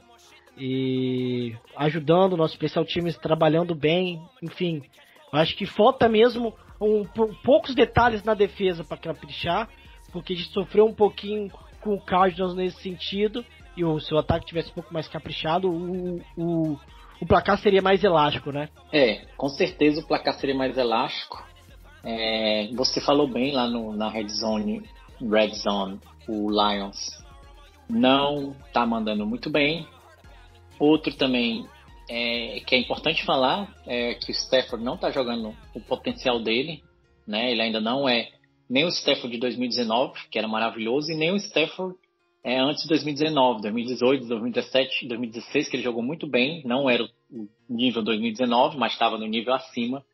e 0.57 1.54
ajudando 1.76 2.33
o 2.33 2.37
nosso 2.37 2.54
especial 2.54 2.85
times 2.85 3.16
trabalhando 3.16 3.75
bem, 3.75 4.21
enfim. 4.42 4.83
Acho 5.33 5.57
que 5.57 5.66
falta 5.66 6.09
mesmo 6.09 6.54
um, 6.80 7.04
poucos 7.45 7.75
detalhes 7.75 8.25
na 8.25 8.35
defesa 8.35 8.83
para 8.83 8.97
caprichar, 8.97 9.68
porque 10.12 10.33
a 10.33 10.37
gente 10.37 10.50
sofreu 10.50 10.87
um 10.87 10.95
pouquinho 10.95 11.50
com 11.80 11.95
o 11.95 12.00
Cardinals 12.00 12.54
nesse 12.54 12.80
sentido, 12.83 13.45
e 13.76 13.85
o 13.85 14.00
seu 14.00 14.18
ataque 14.18 14.47
tivesse 14.47 14.71
um 14.71 14.75
pouco 14.75 14.92
mais 14.92 15.07
caprichado, 15.07 15.71
o, 15.71 16.21
o, 16.37 16.80
o 17.20 17.26
placar 17.26 17.58
seria 17.58 17.82
mais 17.82 18.02
elástico, 18.02 18.52
né? 18.52 18.68
É, 18.92 19.26
com 19.37 19.48
certeza 19.48 20.00
o 20.00 20.06
placar 20.06 20.34
seria 20.34 20.54
mais 20.54 20.76
elástico. 20.76 21.44
É, 22.04 22.68
você 22.75 23.00
falou 23.00 23.28
bem 23.28 23.52
lá 23.52 23.66
no, 23.66 23.92
na 23.92 24.08
Red 24.08 24.28
Zone, 24.28 24.82
Red 25.20 25.54
Zone, 25.54 26.00
o 26.28 26.50
Lions 26.50 27.18
não 27.88 28.54
tá 28.72 28.87
mandando 28.87 29.26
muito 29.26 29.50
bem. 29.50 29.87
Outro 30.78 31.12
também 31.14 31.66
é, 32.08 32.60
que 32.66 32.75
é 32.75 32.78
importante 32.78 33.25
falar 33.25 33.75
é 33.87 34.14
que 34.14 34.30
o 34.30 34.34
Stafford 34.34 34.84
não 34.84 34.94
está 34.94 35.10
jogando 35.10 35.54
o 35.75 35.80
potencial 35.80 36.40
dele, 36.40 36.82
né? 37.26 37.50
Ele 37.50 37.62
ainda 37.62 37.80
não 37.80 38.08
é 38.08 38.28
nem 38.68 38.84
o 38.84 38.88
Stafford 38.88 39.30
de 39.30 39.40
2019, 39.40 40.28
que 40.30 40.38
era 40.38 40.46
maravilhoso, 40.46 41.10
e 41.10 41.16
nem 41.16 41.32
o 41.32 41.37
Stafford 41.37 41.96
é, 42.45 42.59
antes 42.59 42.83
de 42.83 42.88
2019, 42.88 43.62
2018, 43.62 44.26
2017, 44.26 45.09
2016, 45.09 45.68
que 45.68 45.76
ele 45.76 45.83
jogou 45.83 46.02
muito 46.02 46.26
bem, 46.26 46.62
não 46.64 46.88
era 46.88 47.04
o 47.04 47.49
nível 47.68 48.02
2019, 48.02 48.76
mas 48.78 48.92
estava 48.92 49.18
no 49.18 49.26
nível 49.26 49.54
acima 49.54 50.04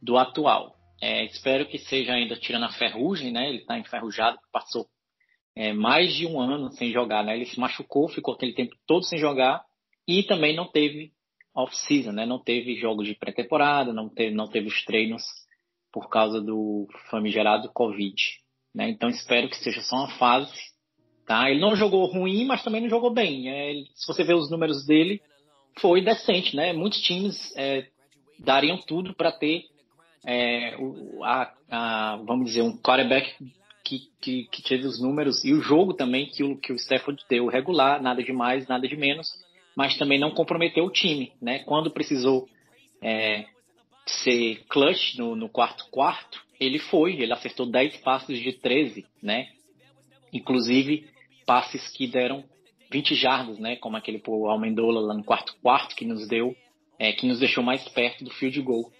do 0.00 0.16
atual. 0.16 0.74
É, 1.00 1.24
espero 1.26 1.66
que 1.66 1.78
seja 1.78 2.14
ainda 2.14 2.36
tirando 2.36 2.64
a 2.64 2.72
ferrugem, 2.72 3.30
né? 3.30 3.48
Ele 3.48 3.58
está 3.58 3.78
enferrujado, 3.78 4.38
passou 4.50 4.86
é, 5.54 5.72
mais 5.72 6.14
de 6.14 6.26
um 6.26 6.40
ano 6.40 6.70
sem 6.72 6.90
jogar, 6.90 7.22
né? 7.22 7.36
Ele 7.36 7.46
se 7.46 7.60
machucou, 7.60 8.08
ficou 8.08 8.34
aquele 8.34 8.54
tempo 8.54 8.74
todo 8.86 9.04
sem 9.04 9.18
jogar 9.18 9.62
e 10.08 10.22
também 10.22 10.56
não 10.56 10.66
teve 10.66 11.12
off-season, 11.54 12.12
né? 12.12 12.24
Não 12.24 12.38
teve 12.38 12.76
jogos 12.76 13.06
de 13.06 13.14
pré-temporada, 13.14 13.92
não 13.92 14.08
teve, 14.08 14.34
não 14.34 14.48
teve 14.48 14.68
os 14.68 14.84
treinos 14.84 15.22
por 15.92 16.08
causa 16.08 16.40
do 16.40 16.86
famigerado 17.10 17.70
Covid, 17.72 18.14
né? 18.74 18.88
Então 18.88 19.08
espero 19.08 19.48
que 19.48 19.56
seja 19.56 19.80
só 19.82 19.96
uma 19.96 20.18
fase, 20.18 20.52
tá? 21.26 21.50
Ele 21.50 21.60
não 21.60 21.76
jogou 21.76 22.06
ruim, 22.06 22.44
mas 22.44 22.62
também 22.62 22.80
não 22.80 22.88
jogou 22.88 23.10
bem. 23.10 23.48
É, 23.48 23.74
se 23.94 24.06
você 24.06 24.24
ver 24.24 24.34
os 24.34 24.50
números 24.50 24.86
dele, 24.86 25.20
foi 25.80 26.00
decente, 26.00 26.54
né? 26.56 26.72
Muitos 26.72 27.00
times 27.00 27.52
é, 27.56 27.86
dariam 28.38 28.78
tudo 28.78 29.14
para 29.14 29.32
ter 29.32 29.64
é, 30.24 30.76
o, 30.78 31.22
a, 31.24 31.52
a, 31.70 32.16
vamos 32.24 32.46
dizer, 32.46 32.62
um 32.62 32.76
quarterback 32.76 33.34
que, 33.84 34.00
que, 34.20 34.48
que, 34.50 34.62
teve 34.62 34.86
os 34.86 35.00
números 35.00 35.44
e 35.44 35.52
o 35.52 35.60
jogo 35.60 35.94
também 35.94 36.26
que 36.26 36.42
o, 36.42 36.56
que 36.56 36.72
o 36.72 36.76
Stafford 36.76 37.22
deu 37.28 37.46
regular, 37.46 38.02
nada 38.02 38.22
de 38.22 38.32
mais, 38.32 38.66
nada 38.66 38.88
de 38.88 38.96
menos 38.96 39.28
mas 39.76 39.98
também 39.98 40.18
não 40.18 40.30
comprometeu 40.30 40.86
o 40.86 40.90
time, 40.90 41.32
né? 41.40 41.58
Quando 41.60 41.90
precisou 41.90 42.48
é, 43.02 43.44
ser 44.06 44.64
clutch 44.70 45.18
no, 45.18 45.36
no, 45.36 45.50
quarto 45.50 45.86
quarto, 45.90 46.42
ele 46.58 46.78
foi, 46.78 47.20
ele 47.20 47.32
acertou 47.32 47.66
10 47.66 47.98
passes 47.98 48.40
de 48.40 48.54
13, 48.54 49.04
né? 49.22 49.48
Inclusive 50.32 51.06
passes 51.46 51.88
que 51.88 52.06
deram 52.06 52.44
20 52.90 53.14
jardas, 53.14 53.58
né? 53.58 53.76
Como 53.76 53.96
aquele 53.96 54.18
por 54.18 54.48
Almendola 54.48 55.00
lá 55.00 55.14
no 55.14 55.24
quarto 55.24 55.56
quarto 55.62 55.94
que 55.96 56.04
nos 56.04 56.28
deu, 56.28 56.54
é, 56.98 57.12
que 57.12 57.26
nos 57.26 57.38
deixou 57.38 57.62
mais 57.62 57.86
perto 57.88 58.24
do 58.24 58.30
field 58.30 58.60
goal. 58.60 58.90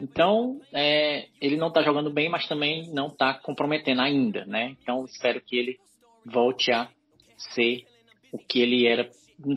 Então, 0.00 0.60
é, 0.72 1.28
ele 1.40 1.56
não 1.56 1.68
está 1.68 1.82
jogando 1.82 2.10
bem, 2.10 2.28
mas 2.28 2.48
também 2.48 2.92
não 2.92 3.06
está 3.06 3.34
comprometendo 3.34 4.00
ainda, 4.00 4.44
né? 4.44 4.76
Então, 4.82 5.04
espero 5.04 5.40
que 5.40 5.56
ele 5.56 5.78
volte 6.26 6.72
a 6.72 6.88
ser 7.36 7.84
o 8.32 8.38
que 8.38 8.60
ele 8.60 8.86
era 8.86 9.08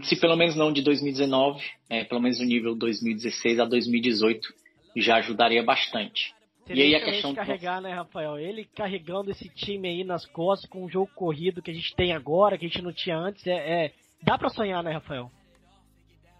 se 0.03 0.19
pelo 0.19 0.35
menos 0.35 0.55
não 0.55 0.71
de 0.71 0.81
2019, 0.81 1.61
é, 1.89 2.03
pelo 2.03 2.21
menos 2.21 2.39
no 2.39 2.45
nível 2.45 2.75
2016 2.75 3.59
a 3.59 3.65
2018, 3.65 4.53
já 4.97 5.17
ajudaria 5.17 5.63
bastante. 5.63 6.33
Seria 6.65 6.83
e 6.83 6.95
aí 6.95 7.01
a 7.01 7.05
questão 7.05 7.33
carregar, 7.33 7.81
né, 7.81 7.93
Rafael? 7.93 8.39
Ele 8.39 8.65
carregando 8.65 9.29
esse 9.29 9.47
time 9.49 9.87
aí 9.87 10.03
nas 10.03 10.25
costas 10.25 10.69
com 10.69 10.83
o 10.83 10.89
jogo 10.89 11.11
corrido 11.13 11.61
que 11.61 11.71
a 11.71 11.73
gente 11.73 11.95
tem 11.95 12.13
agora, 12.13 12.57
que 12.57 12.65
a 12.65 12.67
gente 12.67 12.81
não 12.81 12.91
tinha 12.91 13.17
antes, 13.17 13.45
é, 13.45 13.85
é... 13.85 13.93
dá 14.23 14.37
para 14.37 14.49
sonhar, 14.49 14.83
né, 14.83 14.93
Rafael? 14.93 15.29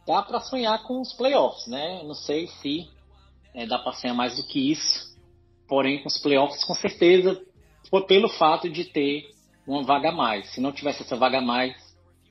Dá 0.07 0.21
para 0.21 0.39
sonhar 0.39 0.81
com 0.83 0.99
os 0.99 1.13
playoffs, 1.13 1.67
né? 1.67 2.01
Não 2.03 2.13
sei 2.13 2.47
se 2.47 2.87
é, 3.53 3.65
dá 3.65 3.77
para 3.77 3.93
sonhar 3.93 4.15
mais 4.15 4.35
do 4.37 4.47
que 4.47 4.71
isso. 4.71 5.15
Porém, 5.67 6.01
com 6.01 6.07
os 6.07 6.17
playoffs, 6.19 6.63
com 6.63 6.75
certeza, 6.75 7.41
foi 7.89 8.05
pelo 8.05 8.29
fato 8.29 8.69
de 8.69 8.85
ter 8.85 9.29
uma 9.67 9.83
vaga 9.83 10.09
a 10.09 10.11
mais. 10.11 10.53
Se 10.53 10.61
não 10.61 10.71
tivesse 10.71 11.01
essa 11.01 11.15
vaga 11.15 11.39
a 11.39 11.41
mais, 11.41 11.75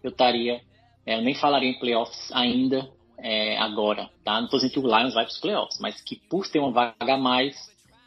eu 0.02 0.10
estaria 0.10 0.60
é, 1.06 1.16
eu 1.16 1.22
nem 1.22 1.34
falaria 1.34 1.68
em 1.68 1.78
playoffs 1.78 2.30
ainda 2.32 2.88
é, 3.18 3.58
agora, 3.58 4.10
tá? 4.24 4.34
Não 4.34 4.44
estou 4.44 4.58
dizendo 4.58 4.72
que 4.72 4.78
o 4.78 4.86
Lions 4.86 5.14
vai 5.14 5.24
para 5.24 5.32
os 5.32 5.40
playoffs, 5.40 5.78
mas 5.80 6.00
que 6.00 6.16
por 6.16 6.48
ter 6.48 6.58
uma 6.58 6.72
vaga 6.72 7.14
a 7.14 7.18
mais, 7.18 7.56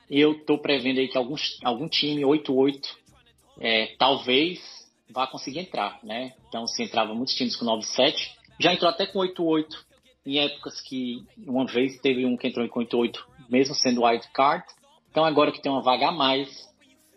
eu 0.09 0.33
estou 0.33 0.57
prevendo 0.57 0.99
aí 0.99 1.07
que 1.07 1.17
alguns, 1.17 1.57
algum 1.63 1.87
time 1.87 2.21
8-8 2.21 2.81
é, 3.59 3.95
talvez 3.97 4.59
vá 5.09 5.27
conseguir 5.27 5.59
entrar, 5.59 5.99
né? 6.03 6.33
Então, 6.47 6.67
se 6.67 6.83
entrava 6.83 7.13
muitos 7.13 7.35
times 7.35 7.55
com 7.55 7.65
9-7, 7.65 8.13
já 8.59 8.73
entrou 8.73 8.89
até 8.89 9.05
com 9.05 9.19
8-8 9.19 9.67
em 10.25 10.39
épocas 10.39 10.81
que 10.81 11.23
uma 11.45 11.65
vez 11.65 11.99
teve 12.01 12.25
um 12.25 12.35
que 12.35 12.47
entrou 12.47 12.67
com 12.69 12.81
8-8, 12.81 13.17
mesmo 13.49 13.73
sendo 13.75 14.03
wild 14.03 14.27
card. 14.33 14.63
Então, 15.09 15.23
agora 15.23 15.51
que 15.51 15.61
tem 15.61 15.71
uma 15.71 15.81
vaga 15.81 16.09
a 16.09 16.11
mais, 16.11 16.67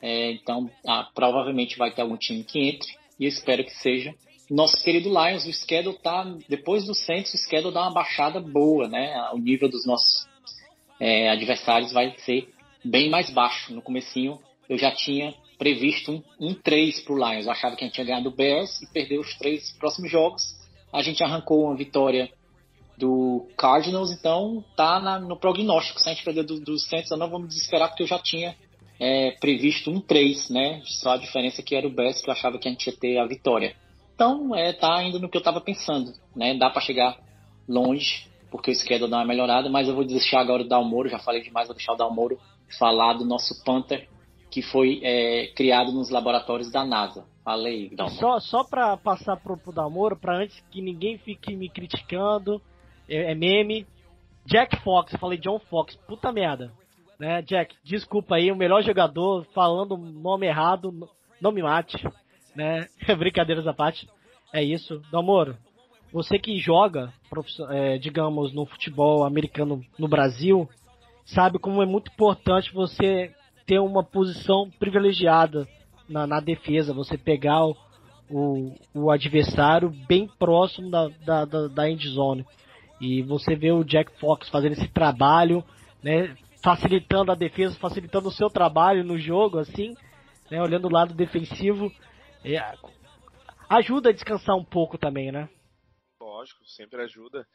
é, 0.01 0.33
então 0.33 0.71
ah, 0.87 1.09
provavelmente 1.15 1.77
vai 1.77 1.93
ter 1.93 2.03
algum 2.03 2.17
time 2.17 2.45
que 2.45 2.59
entre 2.59 2.89
e 3.19 3.25
eu 3.25 3.29
espero 3.29 3.65
que 3.65 3.75
seja 3.75 4.15
nosso 4.51 4.83
querido 4.83 5.09
Lions, 5.09 5.47
o 5.47 5.53
schedule 5.53 5.97
tá, 5.99 6.25
depois 6.49 6.85
do 6.85 6.93
Saints, 6.93 7.33
o 7.33 7.39
schedule 7.39 7.73
dá 7.73 7.83
uma 7.83 7.93
baixada 7.93 8.41
boa, 8.41 8.89
né? 8.89 9.17
O 9.33 9.39
nível 9.39 9.69
dos 9.69 9.87
nossos 9.87 10.27
é, 10.99 11.31
adversários 11.31 11.93
vai 11.93 12.13
ser 12.19 12.49
bem 12.85 13.11
mais 13.11 13.31
baixo. 13.31 13.73
No 13.75 13.83
comecinho 13.83 14.39
eu 14.69 14.79
já 14.79 14.93
tinha 14.93 15.35
previsto 15.59 16.13
um, 16.13 16.23
um 16.49 16.55
3 16.55 17.01
pro 17.01 17.17
Lions. 17.17 17.45
Eu 17.45 17.53
achava 17.53 17.77
que 17.77 17.85
a 17.85 17.87
gente 17.87 17.95
tinha 17.95 18.07
ganhado 18.07 18.29
o 18.29 18.35
Bears 18.35 18.81
e 18.81 18.87
perdeu 18.93 19.21
os 19.21 19.37
três 19.37 19.73
próximos 19.79 20.11
jogos. 20.11 20.43
A 20.93 21.03
gente 21.03 21.23
arrancou 21.23 21.65
uma 21.65 21.77
vitória 21.77 22.31
do 22.97 23.49
Cardinals, 23.57 24.13
então 24.13 24.65
tá 24.77 25.01
na, 25.01 25.19
no 25.19 25.37
prognóstico. 25.37 26.01
Se 26.01 26.09
a 26.09 26.13
gente 26.13 26.25
perder 26.25 26.45
do, 26.45 26.61
do 26.61 26.79
Saints, 26.79 27.11
eu 27.11 27.17
não 27.17 27.29
vou 27.29 27.41
me 27.41 27.49
desesperar 27.49 27.89
porque 27.89 28.03
eu 28.03 28.07
já 28.07 28.19
tinha 28.19 28.55
é, 29.01 29.33
previsto 29.41 29.91
um 29.91 30.01
3, 30.01 30.51
né? 30.51 30.83
Só 30.85 31.13
a 31.13 31.17
diferença 31.17 31.63
que 31.63 31.75
era 31.75 31.87
o 31.87 31.91
Bears 31.91 32.21
que 32.21 32.29
eu 32.29 32.33
achava 32.33 32.59
que 32.59 32.69
a 32.69 32.71
gente 32.71 32.87
ia 32.87 32.97
ter 32.97 33.19
a 33.19 33.27
vitória. 33.27 33.75
Então, 34.15 34.55
é, 34.55 34.73
tá 34.73 34.95
ainda 34.97 35.19
no 35.19 35.29
que 35.29 35.37
eu 35.37 35.41
estava 35.41 35.61
pensando, 35.61 36.13
né? 36.37 36.55
Dá 36.55 36.69
para 36.69 36.83
chegar 36.83 37.19
longe, 37.67 38.27
porque 38.51 38.71
o 38.71 38.75
schedule 38.75 39.11
dá 39.11 39.17
uma 39.17 39.25
melhorada, 39.25 39.71
mas 39.71 39.89
eu 39.89 39.95
vou 39.95 40.05
deixar 40.05 40.41
agora 40.41 40.63
o 40.63 40.69
Dalmoro, 40.69 41.09
já 41.09 41.19
falei 41.19 41.43
demais, 41.43 41.67
vou 41.67 41.75
deixar 41.75 41.95
o 41.95 41.97
Dalmoro 41.97 42.39
falar 42.79 43.15
do 43.15 43.25
nosso 43.25 43.63
Panther, 43.65 44.09
que 44.51 44.63
foi 44.63 45.01
é, 45.03 45.49
criado 45.55 45.93
nos 45.93 46.11
laboratórios 46.11 46.71
da 46.71 46.85
NASA. 46.85 47.25
Falei, 47.45 47.91
Dalmoro. 47.91 48.19
Só, 48.19 48.41
só 48.41 48.65
para 48.65 48.97
passar 48.97 49.37
pro, 49.37 49.57
pro 49.57 49.73
Dalmoro, 49.73 50.17
para 50.17 50.37
antes 50.37 50.61
que 50.71 50.83
ninguém 50.83 51.19
fique 51.19 51.57
me 51.57 51.69
criticando, 51.69 52.61
é, 53.09 53.33
é 53.33 53.35
meme. 53.35 53.87
Jack 54.47 54.83
Fox, 54.83 55.13
falei 55.21 55.39
John 55.39 55.59
Fox, 55.59 55.95
puta 56.07 56.33
merda. 56.33 56.73
Né, 57.19 57.43
Jack, 57.43 57.77
desculpa 57.85 58.37
aí, 58.37 58.51
o 58.51 58.57
melhor 58.57 58.83
jogador, 58.83 59.45
falando 59.55 59.97
nome 59.97 60.47
errado, 60.47 60.91
não 61.41 61.53
me 61.53 61.63
mate 61.63 61.99
né? 62.55 62.87
Brincadeiras 63.19 63.67
à 63.67 63.73
parte. 63.73 64.09
É 64.53 64.63
isso. 64.63 65.01
Damoro, 65.11 65.57
você 66.13 66.39
que 66.39 66.59
joga, 66.59 67.13
é, 67.71 67.99
digamos, 67.99 68.53
no 68.53 68.67
futebol 68.67 69.25
americano 69.25 69.83
no 69.99 70.09
Brasil, 70.09 70.69
sabe 71.25 71.59
como 71.59 71.83
é 71.83 71.87
muito 71.87 72.11
importante 72.11 72.73
você 72.73 73.35
ter 73.67 73.79
uma 73.79 74.03
posição 74.03 74.71
privilegiada 74.79 75.67
na, 76.09 76.27
na 76.27 76.41
defesa, 76.41 76.93
você 76.93 77.17
pegar 77.17 77.65
o, 77.65 77.77
o, 78.29 78.75
o, 78.93 79.11
adversário 79.11 79.91
bem 80.09 80.27
próximo 80.27 80.91
da, 80.91 81.09
da, 81.25 81.45
da, 81.45 81.69
da 81.69 81.91
end 81.91 82.09
zone. 82.09 82.45
E 83.01 83.23
você 83.23 83.55
vê 83.55 83.71
o 83.71 83.85
Jack 83.85 84.19
Fox 84.19 84.49
fazendo 84.49 84.73
esse 84.73 84.89
trabalho, 84.89 85.65
né, 86.03 86.37
facilitando 86.63 87.31
a 87.33 87.37
defesa, 87.37 87.79
facilitando 87.79 88.29
o 88.29 88.33
seu 88.33 88.51
trabalho 88.51 89.05
no 89.05 89.19
jogo, 89.19 89.59
assim, 89.59 89.95
né, 90.51 90.61
olhando 90.61 90.87
o 90.87 90.93
lado 90.93 91.15
defensivo. 91.15 91.93
É, 92.45 92.59
ajuda 93.69 94.11
a 94.11 94.13
descansar 94.13 94.57
um 94.57 94.65
pouco 94.65 94.99
também, 94.99 95.31
né? 95.31 95.49
Lógico, 96.21 96.65
sempre 96.67 97.03
ajuda. 97.03 97.47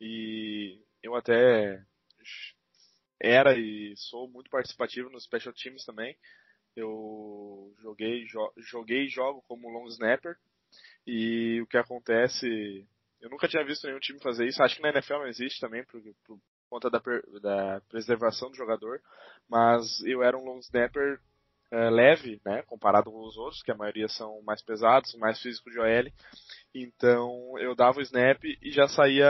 E 0.00 0.80
eu 1.02 1.14
até 1.14 1.80
era 3.22 3.56
e 3.56 3.94
sou 3.96 4.28
muito 4.28 4.50
participativo 4.50 5.08
nos 5.08 5.24
special 5.24 5.54
teams 5.54 5.84
também. 5.84 6.16
Eu 6.74 7.72
joguei, 7.80 8.24
jo 8.26 8.52
joguei 8.58 9.06
jogo 9.08 9.42
como 9.46 9.68
long 9.68 9.86
snapper 9.88 10.36
e 11.06 11.60
o 11.62 11.66
que 11.66 11.76
acontece, 11.76 12.86
eu 13.20 13.30
nunca 13.30 13.46
tinha 13.46 13.64
visto 13.64 13.86
nenhum 13.86 14.00
time 14.00 14.20
fazer 14.20 14.46
isso. 14.46 14.62
Acho 14.62 14.76
que 14.76 14.82
na 14.82 14.90
NFL 14.90 15.14
não 15.14 15.26
existe 15.26 15.60
também 15.60 15.84
por, 15.84 16.02
por 16.24 16.38
conta 16.68 16.90
da, 16.90 17.00
da 17.40 17.80
preservação 17.88 18.50
do 18.50 18.56
jogador, 18.56 19.00
mas 19.48 20.02
eu 20.04 20.22
era 20.22 20.36
um 20.36 20.44
long 20.44 20.58
snapper 20.58 21.20
é, 21.70 21.90
leve, 21.90 22.40
né, 22.44 22.62
comparado 22.62 23.10
com 23.10 23.26
os 23.26 23.36
outros, 23.36 23.62
que 23.62 23.70
a 23.70 23.76
maioria 23.76 24.08
são 24.08 24.42
mais 24.42 24.62
pesados, 24.62 25.14
mais 25.14 25.40
físico 25.40 25.70
de 25.70 25.78
OL. 25.78 26.12
Então 26.74 27.58
eu 27.58 27.74
dava 27.74 27.98
o 27.98 28.02
snap 28.02 28.42
e 28.44 28.70
já 28.70 28.88
saía 28.88 29.28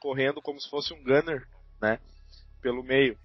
correndo 0.00 0.40
como 0.40 0.60
se 0.60 0.68
fosse 0.70 0.92
um 0.94 1.02
gunner, 1.02 1.46
né, 1.80 1.98
pelo 2.62 2.82
meio. 2.82 3.18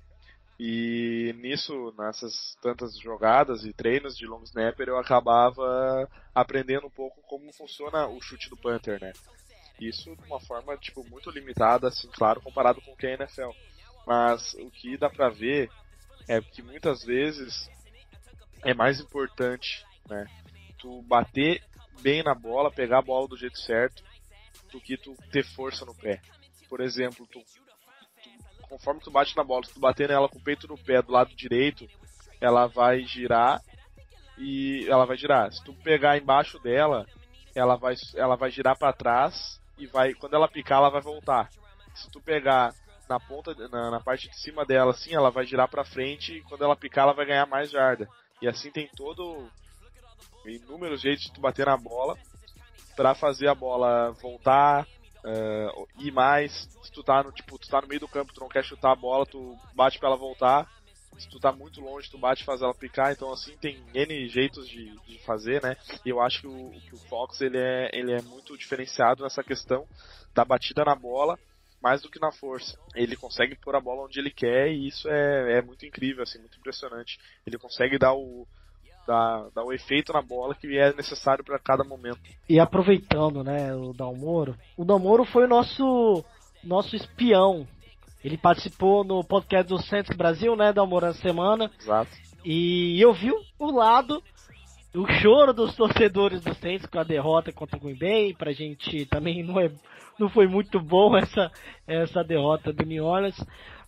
E 0.60 1.36
nisso, 1.38 1.94
nessas 1.98 2.56
tantas 2.62 2.98
jogadas 2.98 3.64
e 3.64 3.72
treinos 3.72 4.18
de 4.18 4.26
long 4.26 4.42
snapper, 4.44 4.88
eu 4.88 4.98
acabava 4.98 6.10
aprendendo 6.34 6.88
um 6.88 6.92
pouco 6.92 7.22
como 7.28 7.54
funciona 7.54 8.08
o 8.08 8.20
chute 8.20 8.50
do 8.50 8.58
punter, 8.58 9.00
né. 9.00 9.14
Isso 9.80 10.16
de 10.16 10.24
uma 10.26 10.40
forma 10.40 10.76
tipo 10.78 11.08
muito 11.08 11.30
limitada, 11.30 11.88
assim, 11.88 12.10
claro, 12.12 12.42
comparado 12.42 12.82
com 12.82 12.92
o 12.92 12.98
que 12.98 13.06
é 13.06 13.14
NFL. 13.14 13.52
Mas 14.08 14.56
o 14.56 14.72
que 14.72 14.98
dá 14.98 15.10
pra 15.10 15.30
ver 15.30 15.70
é 16.28 16.42
que 16.42 16.64
muitas 16.64 17.04
vezes 17.04 17.70
é 18.64 18.74
mais 18.74 19.00
importante, 19.00 19.86
né? 20.10 20.26
Tu 20.80 21.02
bater 21.04 21.62
bem 22.02 22.24
na 22.24 22.34
bola, 22.34 22.72
pegar 22.72 23.00
a 23.00 23.04
bola 23.04 23.28
do 23.28 23.38
jeito 23.38 23.60
certo, 23.60 24.04
do 24.72 24.82
que 24.82 24.98
tu 24.98 25.16
ter 25.32 25.44
força 25.44 25.86
no 25.86 25.94
pé. 25.94 26.22
Por 26.70 26.82
exemplo, 26.82 27.28
tu, 27.28 27.42
conforme 28.70 29.02
tu 29.02 29.12
bate 29.12 29.36
na 29.36 29.44
bola, 29.44 29.66
se 29.66 29.74
tu 29.74 29.80
bater 29.80 30.10
nela 30.10 30.30
com 30.30 30.38
o 30.38 30.44
peito 30.44 30.68
no 30.68 30.78
pé 30.78 31.02
do 31.02 31.12
lado 31.12 31.34
direito, 31.36 31.88
ela 32.40 32.68
vai 32.68 33.02
girar 33.02 33.62
e 34.38 34.86
ela 34.88 35.06
vai 35.06 35.18
girar. 35.18 35.52
Se 35.52 35.64
tu 35.64 35.74
pegar 35.74 36.18
embaixo 36.18 36.60
dela, 36.60 37.06
ela 37.56 37.76
vai, 37.76 37.96
ela 38.16 38.36
vai 38.36 38.52
girar 38.52 38.78
para 38.78 38.94
trás 38.94 39.60
e 39.78 39.88
vai, 39.88 40.14
quando 40.14 40.36
ela 40.36 40.48
picar, 40.48 40.80
ela 40.80 40.90
vai 40.90 41.02
voltar. 41.02 41.50
Se 41.96 42.10
tu 42.12 42.22
pegar 42.22 42.74
na 43.10 43.20
ponta, 43.20 43.54
na, 43.70 43.90
na 43.90 44.00
parte 44.00 44.30
de 44.30 44.40
cima 44.40 44.66
dela, 44.66 44.92
assim, 44.92 45.14
ela 45.14 45.32
vai 45.32 45.46
girar 45.46 45.68
para 45.68 45.86
frente 45.86 46.34
e 46.34 46.42
quando 46.44 46.64
ela 46.64 46.76
picar, 46.76 47.06
ela 47.06 47.14
vai 47.14 47.26
ganhar 47.26 47.46
mais 47.46 47.72
jarda. 47.72 48.08
E 48.42 48.48
assim 48.48 48.70
tem 48.72 48.88
todo 48.96 49.50
inúmeros 50.46 51.02
jeitos 51.02 51.26
de 51.26 51.34
tu 51.34 51.42
bater 51.42 51.66
na 51.66 51.78
bola 51.78 52.16
para 52.96 53.16
fazer 53.16 53.48
a 53.48 53.56
bola 53.56 54.12
voltar, 54.22 54.88
uh, 55.24 55.88
ir 56.00 56.12
mais. 56.12 56.68
Se 56.84 56.92
tu 56.92 57.04
tá 57.04 57.24
no 57.24 57.32
tipo, 57.32 57.58
tu 57.58 57.68
tá 57.70 57.82
no 57.82 57.88
meio 57.88 58.00
do 58.00 58.08
campo, 58.08 58.34
tu 58.34 58.42
não 58.42 58.50
quer 58.50 58.64
chutar 58.64 58.92
a 58.92 58.96
bola, 58.96 59.26
tu 59.26 59.58
bate 59.74 60.00
para 60.00 60.10
ela 60.10 60.18
voltar. 60.18 60.70
Se 61.18 61.28
tu 61.30 61.40
tá 61.40 61.52
muito 61.52 61.82
longe, 61.82 62.10
tu 62.12 62.18
bate 62.18 62.44
e 62.44 62.46
faz 62.46 62.62
ela 62.62 62.74
picar. 62.74 63.12
Então 63.12 63.32
assim 63.32 63.58
tem 63.58 63.84
N 63.94 64.30
jeitos 64.30 64.68
de, 64.70 64.96
de 65.00 65.18
fazer, 65.20 65.62
né? 65.64 65.76
E 66.06 66.10
eu 66.10 66.22
acho 66.22 66.42
que 66.42 66.48
o, 66.48 66.72
que 66.72 66.96
o 66.96 67.00
Fox 67.10 67.42
ele 67.42 67.58
é, 67.58 67.90
ele 67.94 68.12
é 68.14 68.22
muito 68.22 68.58
diferenciado 68.58 69.24
nessa 69.24 69.44
questão 69.44 69.88
da 70.34 70.46
batida 70.46 70.86
na 70.86 70.96
bola 70.96 71.38
mais 71.82 72.02
do 72.02 72.10
que 72.10 72.20
na 72.20 72.32
força. 72.32 72.78
Ele 72.96 73.16
consegue 73.16 73.56
pôr 73.56 73.76
a 73.76 73.82
bola 73.82 74.06
onde 74.06 74.20
ele 74.20 74.32
quer 74.32 74.70
e 74.72 74.88
isso 74.88 75.08
é, 75.10 75.60
é 75.60 75.62
muito 75.62 75.86
incrível, 75.86 76.24
assim, 76.24 76.40
muito 76.40 76.58
impressionante. 76.58 77.20
Ele 77.46 77.58
consegue 77.58 77.98
dar 77.98 78.14
o, 78.14 78.48
dar, 79.08 79.48
dar 79.56 79.64
o 79.64 79.72
efeito 79.72 80.12
na 80.12 80.22
bola 80.22 80.54
que 80.54 80.78
é 80.78 80.94
necessário 80.94 81.44
para 81.44 81.58
cada 81.58 81.84
momento. 81.84 82.20
E 82.48 82.60
aproveitando, 82.60 83.44
né, 83.44 83.74
o 83.74 83.94
Dalmoro, 83.94 84.56
o 84.78 84.84
Dalmoro 84.84 85.24
foi 85.26 85.46
o 85.46 85.50
nosso 85.50 86.24
nosso 86.64 86.96
espião. 86.96 87.66
Ele 88.24 88.38
participou 88.38 89.04
no 89.04 89.24
podcast 89.24 89.70
do 89.70 89.82
Santos 89.82 90.16
Brasil, 90.16 90.56
né, 90.56 90.74
Dalmoro, 90.74 91.06
na 91.06 91.14
semana. 91.14 91.72
Exato. 91.80 92.12
E 92.44 93.00
eu 93.02 93.14
vi 93.14 93.32
o 93.58 93.72
lado 93.72 94.22
o 94.96 95.06
choro 95.22 95.54
dos 95.54 95.76
torcedores 95.76 96.42
do 96.42 96.54
Saints 96.56 96.88
com 96.88 97.00
a 97.00 97.04
derrota 97.04 97.52
contra 97.52 97.78
o 97.78 97.80
Green 97.80 97.98
Bay, 97.98 98.34
pra 98.34 98.52
gente 98.52 99.06
também 99.06 99.44
não, 99.44 99.60
é, 99.60 99.72
não 100.18 100.28
foi 100.28 100.48
muito 100.48 100.80
bom 100.80 101.16
essa, 101.16 101.52
essa 101.86 102.24
derrota 102.24 102.74
do 102.74 102.84
New 102.84 103.06
Orleans, 103.06 103.38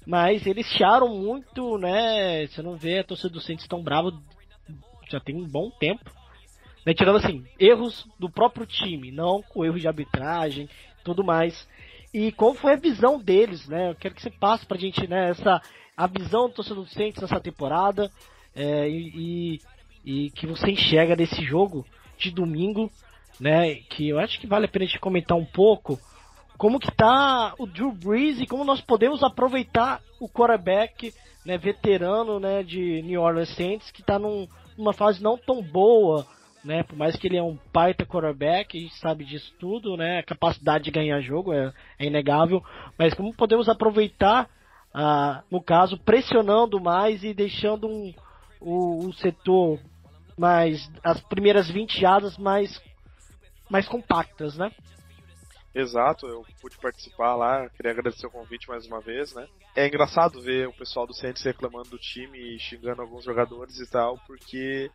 mas 0.06 0.46
eles 0.46 0.68
charam 0.68 1.08
muito, 1.10 1.78
né, 1.78 2.46
você 2.46 2.62
não 2.62 2.76
vê 2.76 3.00
a 3.00 3.04
torcida 3.04 3.30
do 3.30 3.42
Saints 3.42 3.68
tão 3.68 3.82
brava 3.82 4.12
já 5.12 5.20
tem 5.20 5.36
um 5.36 5.48
bom 5.48 5.70
tempo, 5.70 6.12
né, 6.86 6.94
tirando 6.94 7.18
assim, 7.18 7.46
erros 7.60 8.08
do 8.18 8.30
próprio 8.30 8.66
time, 8.66 9.12
não 9.12 9.42
com 9.42 9.66
erros 9.66 9.82
de 9.82 9.88
arbitragem 9.88 10.70
tudo 11.04 11.24
mais. 11.24 11.68
E 12.14 12.32
qual 12.32 12.54
foi 12.54 12.74
a 12.74 12.78
visão 12.78 13.20
deles, 13.20 13.68
né? 13.68 13.92
Eu 13.92 13.96
quero 13.96 14.16
que 14.16 14.22
você 14.22 14.32
passe 14.32 14.66
pra 14.66 14.78
gente, 14.78 15.08
né, 15.08 15.30
essa, 15.30 15.62
a 15.96 16.08
visão 16.08 16.48
do 16.48 16.56
torcedor 16.56 16.84
do 16.84 16.90
Saints 16.90 17.22
nessa 17.22 17.40
temporada, 17.40 18.12
é, 18.56 18.90
e, 18.90 19.62
e 20.04 20.32
que 20.32 20.48
você 20.48 20.72
enxerga 20.72 21.16
desse 21.16 21.44
jogo 21.44 21.86
de 22.18 22.32
domingo, 22.32 22.92
né? 23.40 23.76
Que 23.76 24.10
eu 24.10 24.20
acho 24.20 24.40
que 24.40 24.48
vale 24.48 24.66
a 24.66 24.70
pena 24.70 24.86
gente 24.86 25.00
comentar 25.00 25.38
um 25.38 25.46
pouco 25.46 26.00
como 26.58 26.80
que 26.80 26.92
tá 26.92 27.54
o 27.58 27.66
Drew 27.66 27.92
Brees 27.92 28.42
e 28.42 28.48
como 28.48 28.66
nós 28.66 28.82
podemos 28.82 29.24
aproveitar 29.24 30.02
o 30.20 30.28
quarterback, 30.28 31.14
né, 31.46 31.58
veterano, 31.58 32.38
né, 32.38 32.64
de 32.64 33.02
New 33.04 33.22
Orleans 33.22 33.56
Saints, 33.56 33.90
que 33.92 34.02
está 34.02 34.20
num, 34.20 34.46
numa 34.80 34.94
fase 34.94 35.22
não 35.22 35.38
tão 35.38 35.62
boa, 35.62 36.26
né, 36.64 36.84
por 36.84 36.98
mais 36.98 37.16
que 37.16 37.28
ele 37.28 37.38
é 37.38 37.44
um 37.44 37.58
baita 37.72 38.06
quarterback, 38.06 38.78
a 38.78 38.82
gente 38.82 38.96
sabe 38.96 39.26
disso 39.26 39.54
tudo, 39.60 39.96
né, 39.96 40.20
a 40.20 40.24
capacidade 40.24 40.86
de 40.86 40.92
ganhar 40.92 41.22
jogo 41.22 41.54
é, 41.54 41.74
é 41.98 42.06
inegável, 42.06 42.64
mas 42.98 43.14
como 43.14 43.34
podemos 43.34 43.70
aproveitar, 43.70 44.50
ah, 44.94 45.44
no 45.52 45.62
caso, 45.62 45.98
pressionando 45.98 46.80
mais 46.80 47.24
e 47.24 47.34
deixando 47.34 47.88
um, 47.88 48.14
o, 48.60 49.08
o 49.08 49.14
setor 49.14 49.80
mais. 50.38 50.90
as 51.04 51.20
primeiras 51.22 51.70
20 51.70 52.00
jardas 52.00 52.38
mais, 52.38 52.82
mais 53.70 53.88
compactas, 53.88 54.58
né? 54.58 54.72
Exato, 55.74 56.26
eu 56.28 56.44
pude 56.60 56.78
participar 56.78 57.36
lá, 57.36 57.70
queria 57.70 57.92
agradecer 57.92 58.26
o 58.26 58.32
convite 58.32 58.68
mais 58.68 58.88
uma 58.88 59.00
vez, 59.00 59.34
né? 59.36 59.48
É 59.76 59.88
engraçado 59.88 60.42
ver 60.42 60.68
o 60.68 60.74
pessoal 60.74 61.06
do 61.06 61.14
Saints 61.14 61.44
reclamando 61.44 61.90
do 61.90 61.98
time 62.00 62.58
xingando 62.60 63.02
alguns 63.02 63.24
jogadores 63.24 63.80
e 63.80 63.88
tal, 63.88 64.18
porque 64.26 64.90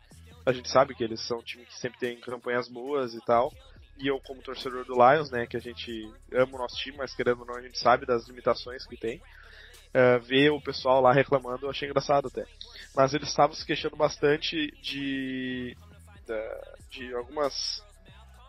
a 0.45 0.51
gente 0.51 0.69
sabe 0.69 0.93
que 0.93 1.03
eles 1.03 1.25
são 1.25 1.39
um 1.39 1.43
time 1.43 1.65
que 1.65 1.73
sempre 1.79 1.97
tem 1.97 2.19
campanhas 2.19 2.67
boas 2.67 3.13
e 3.13 3.21
tal. 3.25 3.53
E 3.97 4.07
eu, 4.07 4.19
como 4.19 4.41
torcedor 4.41 4.83
do 4.83 4.93
Lions, 4.93 5.31
né, 5.31 5.47
que 5.47 5.55
a 5.55 5.61
gente 5.61 6.11
ama 6.33 6.55
o 6.55 6.59
nosso 6.59 6.75
time, 6.75 6.97
mas 6.97 7.15
querendo 7.15 7.39
ou 7.39 7.45
não, 7.45 7.55
a 7.55 7.61
gente 7.61 7.79
sabe 7.79 8.05
das 8.05 8.27
limitações 8.27 8.85
que 8.85 8.97
tem 8.97 9.21
uh, 9.95 10.19
ver 10.21 10.51
o 10.51 10.61
pessoal 10.61 11.01
lá 11.01 11.13
reclamando, 11.13 11.65
eu 11.65 11.69
achei 11.69 11.87
engraçado 11.87 12.27
até. 12.27 12.45
Mas 12.93 13.13
eles 13.13 13.29
estavam 13.29 13.55
se 13.55 13.65
queixando 13.65 13.95
bastante 13.95 14.69
de, 14.81 15.77
de, 16.27 16.57
de 16.89 17.13
algumas 17.15 17.81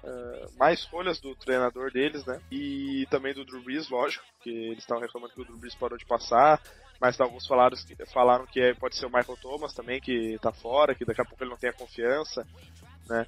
uh, 0.06 0.58
mais 0.58 0.80
escolhas 0.80 1.20
do 1.20 1.34
treinador 1.34 1.90
deles, 1.90 2.24
né? 2.24 2.40
E 2.50 3.06
também 3.10 3.34
do 3.34 3.44
Drew 3.44 3.62
Brees, 3.62 3.88
lógico, 3.88 4.24
que 4.40 4.50
eles 4.50 4.78
estavam 4.78 5.02
reclamando 5.02 5.34
que 5.34 5.40
o 5.40 5.44
Drew 5.44 5.58
Brees 5.58 5.74
parou 5.74 5.98
de 5.98 6.06
passar, 6.06 6.62
mas 7.00 7.20
alguns 7.20 7.46
falaram, 7.46 7.76
falaram 8.12 8.46
que 8.46 8.60
é, 8.60 8.74
pode 8.74 8.96
ser 8.96 9.06
o 9.06 9.10
Michael 9.10 9.38
Thomas 9.40 9.74
também, 9.74 10.00
que 10.00 10.38
tá 10.40 10.52
fora, 10.52 10.94
que 10.94 11.04
daqui 11.04 11.20
a 11.20 11.24
pouco 11.24 11.42
ele 11.42 11.50
não 11.50 11.58
tem 11.58 11.70
a 11.70 11.74
confiança, 11.74 12.46
né? 13.08 13.26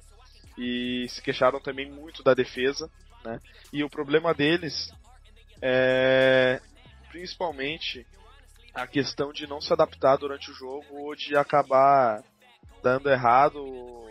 E 0.57 1.07
se 1.09 1.21
queixaram 1.21 1.59
também 1.59 1.89
muito 1.89 2.23
da 2.23 2.33
defesa, 2.33 2.89
né? 3.23 3.39
E 3.71 3.83
o 3.83 3.89
problema 3.89 4.33
deles 4.33 4.91
é 5.61 6.61
principalmente 7.09 8.05
a 8.73 8.85
questão 8.85 9.33
de 9.33 9.47
não 9.47 9.59
se 9.59 9.73
adaptar 9.73 10.17
durante 10.17 10.51
o 10.51 10.53
jogo 10.53 10.85
ou 10.91 11.15
de 11.15 11.35
acabar 11.35 12.23
dando 12.83 13.09
errado 13.09 14.08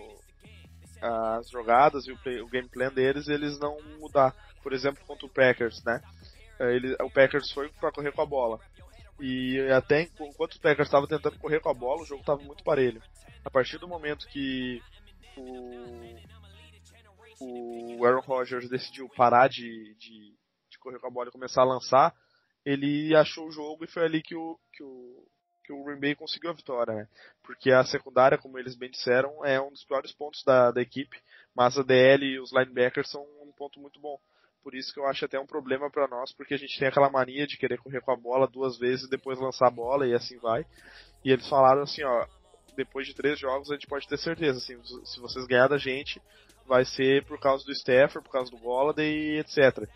as 1.01 1.49
jogadas 1.51 2.07
e 2.07 2.13
o, 2.13 2.19
play, 2.19 2.41
o 2.41 2.49
game 2.49 2.69
plan 2.69 2.93
deles, 2.93 3.29
eles 3.29 3.59
não 3.59 3.77
mudar. 3.99 4.35
Por 4.63 4.73
exemplo, 4.73 5.05
contra 5.07 5.27
o 5.27 5.31
Packers, 5.31 5.83
né? 5.85 6.01
É, 6.59 6.75
ele, 6.75 6.95
o 7.01 7.11
Packers 7.11 7.51
foi 7.53 7.69
para 7.81 7.93
correr 7.93 8.13
com 8.13 8.23
a 8.23 8.27
bola. 8.27 8.61
E 9.21 9.61
até 9.73 10.03
enquanto 10.03 10.55
o 10.55 10.61
Packers 10.61 10.89
estava 10.89 11.07
tentando 11.07 11.39
correr 11.39 11.61
com 11.61 11.71
a 11.71 11.75
bola, 11.75 12.03
o 12.03 12.07
jogo 12.07 12.21
estava 12.21 12.43
muito 12.43 12.65
parelho. 12.65 13.03
A 13.45 13.51
partir 13.51 13.79
do 13.79 13.89
momento 13.89 14.29
que 14.29 14.81
o, 15.37 16.17
o 17.41 18.05
Aaron 18.05 18.21
Rodgers 18.21 18.69
decidiu 18.69 19.09
parar 19.17 19.49
de, 19.49 19.95
de, 19.97 20.37
de 20.71 20.79
correr 20.79 20.99
com 21.01 21.07
a 21.09 21.11
bola 21.11 21.29
e 21.29 21.33
começar 21.33 21.63
a 21.63 21.67
lançar, 21.67 22.15
ele 22.65 23.15
achou 23.17 23.49
o 23.49 23.53
jogo 23.53 23.85
e 23.85 23.91
foi 23.91 24.05
ali 24.05 24.23
que 24.23 24.35
o, 24.35 24.59
que 24.73 24.83
o, 24.85 25.27
que 25.68 25.72
o 25.74 25.85
Green 25.85 26.00
Bay 26.00 26.14
conseguiu 26.14 26.48
a 26.48 26.54
vitória, 26.54 26.94
né? 26.94 27.09
Porque 27.42 27.70
a 27.70 27.85
secundária, 27.85 28.38
como 28.38 28.59
eles 28.59 28.74
bem 28.74 28.90
disseram, 28.90 29.44
é 29.44 29.61
um 29.61 29.68
dos 29.70 29.85
piores 29.85 30.12
pontos 30.12 30.42
da, 30.42 30.70
da 30.70 30.81
equipe, 30.81 31.20
mas 31.54 31.78
a 31.78 31.83
DL 31.83 32.24
e 32.24 32.40
os 32.40 32.50
linebackers 32.52 33.11
são 33.11 33.22
um 33.42 33.52
ponto 33.52 33.78
muito 33.78 34.00
bom. 34.00 34.18
Por 34.62 34.74
isso 34.74 34.92
que 34.92 34.98
eu 34.98 35.07
acho 35.07 35.26
até 35.26 35.38
um 35.38 35.46
problema 35.46 35.90
para 35.90 36.09
nós, 36.09 36.33
porque 36.33 36.54
a 36.54 36.57
gente 36.57 36.78
tem 36.78 36.88
aquela 36.88 37.11
mania 37.11 37.46
de 37.46 37.59
querer 37.59 37.78
correr 37.78 38.00
com 38.00 38.11
a 38.11 38.16
bola 38.16 38.48
duas 38.48 38.78
vezes 38.78 39.07
e 39.07 39.11
depois 39.11 39.38
lançar 39.38 39.66
a 39.66 39.70
bola 39.70 40.07
e 40.07 40.14
assim 40.14 40.38
vai. 40.38 40.64
E 41.22 41.31
eles 41.31 41.46
falaram 41.46 41.83
assim, 41.83 42.02
ó, 42.02 42.26
depois 42.74 43.07
de 43.07 43.14
três 43.14 43.38
jogos 43.38 43.70
a 43.70 43.74
gente 43.74 43.87
pode 43.87 44.09
ter 44.09 44.16
certeza, 44.16 44.59
assim, 44.59 44.83
se 45.04 45.20
vocês 45.20 45.46
ganhar 45.46 45.68
da 45.68 45.76
gente, 45.76 46.20
vai 46.66 46.87
ser 46.87 47.26
por 47.26 47.38
causa 47.38 47.62
do 47.64 47.72
Stafford, 47.72 48.26
por 48.26 48.33
causa 48.33 48.50
do 48.50 48.57
Golladay 48.57 49.38
etc. 49.38 49.87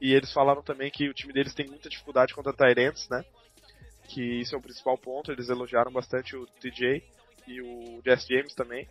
E 0.00 0.12
eles 0.12 0.32
falaram 0.32 0.62
também 0.62 0.90
que 0.90 1.08
o 1.08 1.14
time 1.14 1.32
deles 1.32 1.54
tem 1.54 1.68
muita 1.68 1.88
dificuldade 1.88 2.34
contra 2.34 2.52
Tyrants, 2.52 3.08
né? 3.08 3.24
Que 4.08 4.40
isso 4.40 4.54
é 4.54 4.58
o 4.58 4.62
principal 4.62 4.96
ponto. 4.98 5.32
Eles 5.32 5.48
elogiaram 5.48 5.92
bastante 5.92 6.36
o 6.36 6.46
TJ, 6.46 7.02
e 7.46 7.60
o 7.60 8.02
Jess 8.04 8.26
James 8.26 8.54
também. 8.54 8.88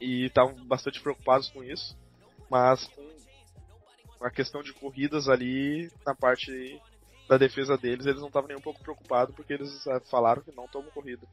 E 0.00 0.26
estavam 0.26 0.54
bastante 0.66 1.00
preocupados 1.00 1.48
com 1.50 1.62
isso. 1.62 1.96
Mas 2.50 2.86
com 2.86 4.24
a 4.24 4.30
questão 4.30 4.62
de 4.62 4.72
corridas 4.72 5.28
ali 5.28 5.90
na 6.04 6.14
parte 6.14 6.80
da 7.28 7.38
defesa 7.38 7.76
deles, 7.76 8.06
eles 8.06 8.20
não 8.20 8.28
estavam 8.28 8.48
nem 8.48 8.56
um 8.56 8.62
pouco 8.62 8.82
preocupados 8.82 9.34
porque 9.34 9.52
eles 9.52 9.86
eh, 9.86 10.00
falaram 10.10 10.42
que 10.42 10.54
não 10.54 10.66
tomam 10.66 10.90
corrida. 10.90 11.26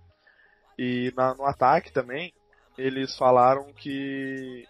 E 0.77 1.11
na, 1.15 1.33
no 1.33 1.43
ataque 1.43 1.91
também, 1.91 2.33
eles 2.77 3.17
falaram 3.17 3.73
que 3.73 4.67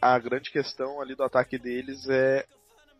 a 0.00 0.18
grande 0.18 0.50
questão 0.50 1.00
ali 1.00 1.14
do 1.14 1.24
ataque 1.24 1.58
deles 1.58 2.06
é 2.08 2.44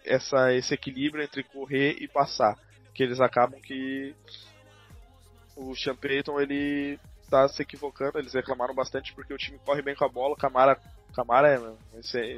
essa, 0.04 0.54
esse 0.54 0.72
equilíbrio 0.72 1.22
entre 1.22 1.44
correr 1.44 1.98
e 2.00 2.08
passar. 2.08 2.58
Que 2.94 3.02
eles 3.02 3.20
acabam 3.20 3.60
que 3.60 4.14
o 5.56 5.74
Sean 5.74 5.96
Payton 5.96 6.40
ele 6.40 6.98
tá 7.28 7.48
se 7.48 7.62
equivocando, 7.62 8.18
eles 8.18 8.34
reclamaram 8.34 8.74
bastante 8.74 9.12
porque 9.14 9.34
o 9.34 9.38
time 9.38 9.58
corre 9.64 9.82
bem 9.82 9.94
com 9.94 10.04
a 10.04 10.08
bola, 10.08 10.36
Camara, 10.36 10.78
Camara 11.14 11.48
é 11.48 11.58
um 11.58 11.76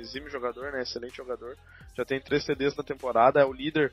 exímio 0.01 0.31
jogador, 0.31 0.73
né, 0.73 0.83
excelente 0.83 1.16
jogador, 1.16 1.57
já 1.97 2.05
tem 2.05 2.21
três 2.21 2.45
CDs 2.45 2.77
na 2.77 2.83
temporada, 2.83 3.40
é 3.40 3.45
o 3.45 3.53
líder 3.53 3.92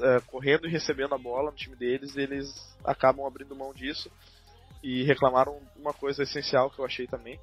é, 0.00 0.20
correndo 0.26 0.66
e 0.66 0.70
recebendo 0.70 1.14
a 1.14 1.18
bola 1.18 1.50
no 1.50 1.56
time 1.56 1.74
deles, 1.74 2.16
eles 2.16 2.54
acabam 2.84 3.26
abrindo 3.26 3.56
mão 3.56 3.72
disso 3.72 4.10
e 4.82 5.02
reclamaram 5.04 5.60
uma 5.76 5.92
coisa 5.92 6.22
essencial 6.22 6.70
que 6.70 6.78
eu 6.78 6.84
achei 6.84 7.06
também, 7.06 7.40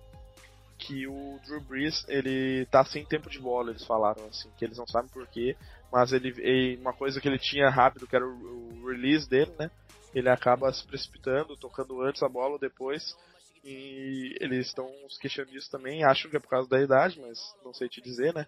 que 0.78 1.08
o 1.08 1.40
Drew 1.46 1.62
Brees 1.62 2.06
ele 2.08 2.66
tá 2.68 2.86
sem 2.86 3.06
tempo 3.06 3.30
de 3.30 3.40
bola, 3.40 3.72
eles 3.72 3.86
falaram 3.86 4.26
assim, 4.26 4.50
que 4.58 4.64
eles 4.64 4.78
não 4.78 4.88
sabem 4.88 5.10
porquê, 5.10 5.56
mas 5.92 6.14
ele, 6.14 6.30
ele, 6.38 6.78
uma 6.78 6.94
coisa 6.94 7.20
que 7.20 7.28
ele 7.28 7.38
tinha 7.38 7.70
rápido, 7.70 8.08
que 8.08 8.16
era 8.16 8.26
o, 8.26 8.82
o 8.82 8.88
release 8.88 9.30
dele, 9.30 9.52
né? 9.60 9.70
Ele 10.14 10.30
acaba 10.30 10.72
se 10.72 10.86
precipitando, 10.86 11.58
tocando 11.58 12.02
antes 12.02 12.24
a 12.24 12.30
bola 12.30 12.54
ou 12.54 12.60
depois, 12.60 13.16
e 13.64 14.36
eles 14.40 14.68
estão 14.68 14.90
se 15.10 15.20
questionando 15.20 15.52
disso 15.52 15.70
também. 15.70 16.04
Acho 16.04 16.30
que 16.30 16.38
é 16.38 16.40
por 16.40 16.50
causa 16.50 16.70
da 16.70 16.82
idade, 16.82 17.20
mas 17.20 17.40
não 17.64 17.74
sei 17.74 17.90
te 17.90 18.02
dizer, 18.02 18.34
né? 18.34 18.48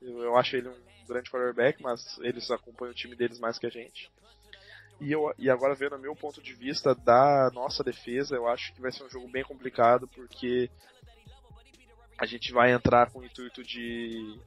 Eu, 0.00 0.22
eu 0.22 0.36
acho 0.36 0.56
ele 0.56 0.68
um 0.68 1.06
grande 1.06 1.30
quarterback, 1.30 1.82
mas 1.82 2.18
eles 2.20 2.50
acompanham 2.50 2.92
o 2.92 2.96
time 2.96 3.14
deles 3.14 3.38
mais 3.38 3.58
que 3.58 3.66
a 3.66 3.70
gente. 3.70 4.10
E, 5.00 5.12
eu, 5.12 5.32
e 5.38 5.48
agora 5.48 5.74
vendo 5.74 5.96
o 5.96 5.98
meu 5.98 6.14
ponto 6.14 6.42
de 6.42 6.52
vista 6.52 6.94
da 6.94 7.50
nossa 7.54 7.82
defesa, 7.82 8.36
eu 8.36 8.46
acho 8.46 8.72
que 8.74 8.82
vai 8.82 8.92
ser 8.92 9.04
um 9.04 9.10
jogo 9.10 9.28
bem 9.28 9.42
complicado, 9.42 10.06
porque 10.08 10.70
a 12.18 12.26
gente 12.26 12.52
vai 12.52 12.72
entrar 12.72 13.10
com 13.10 13.20
o 13.20 13.24
intuito 13.24 13.62
de, 13.64 14.38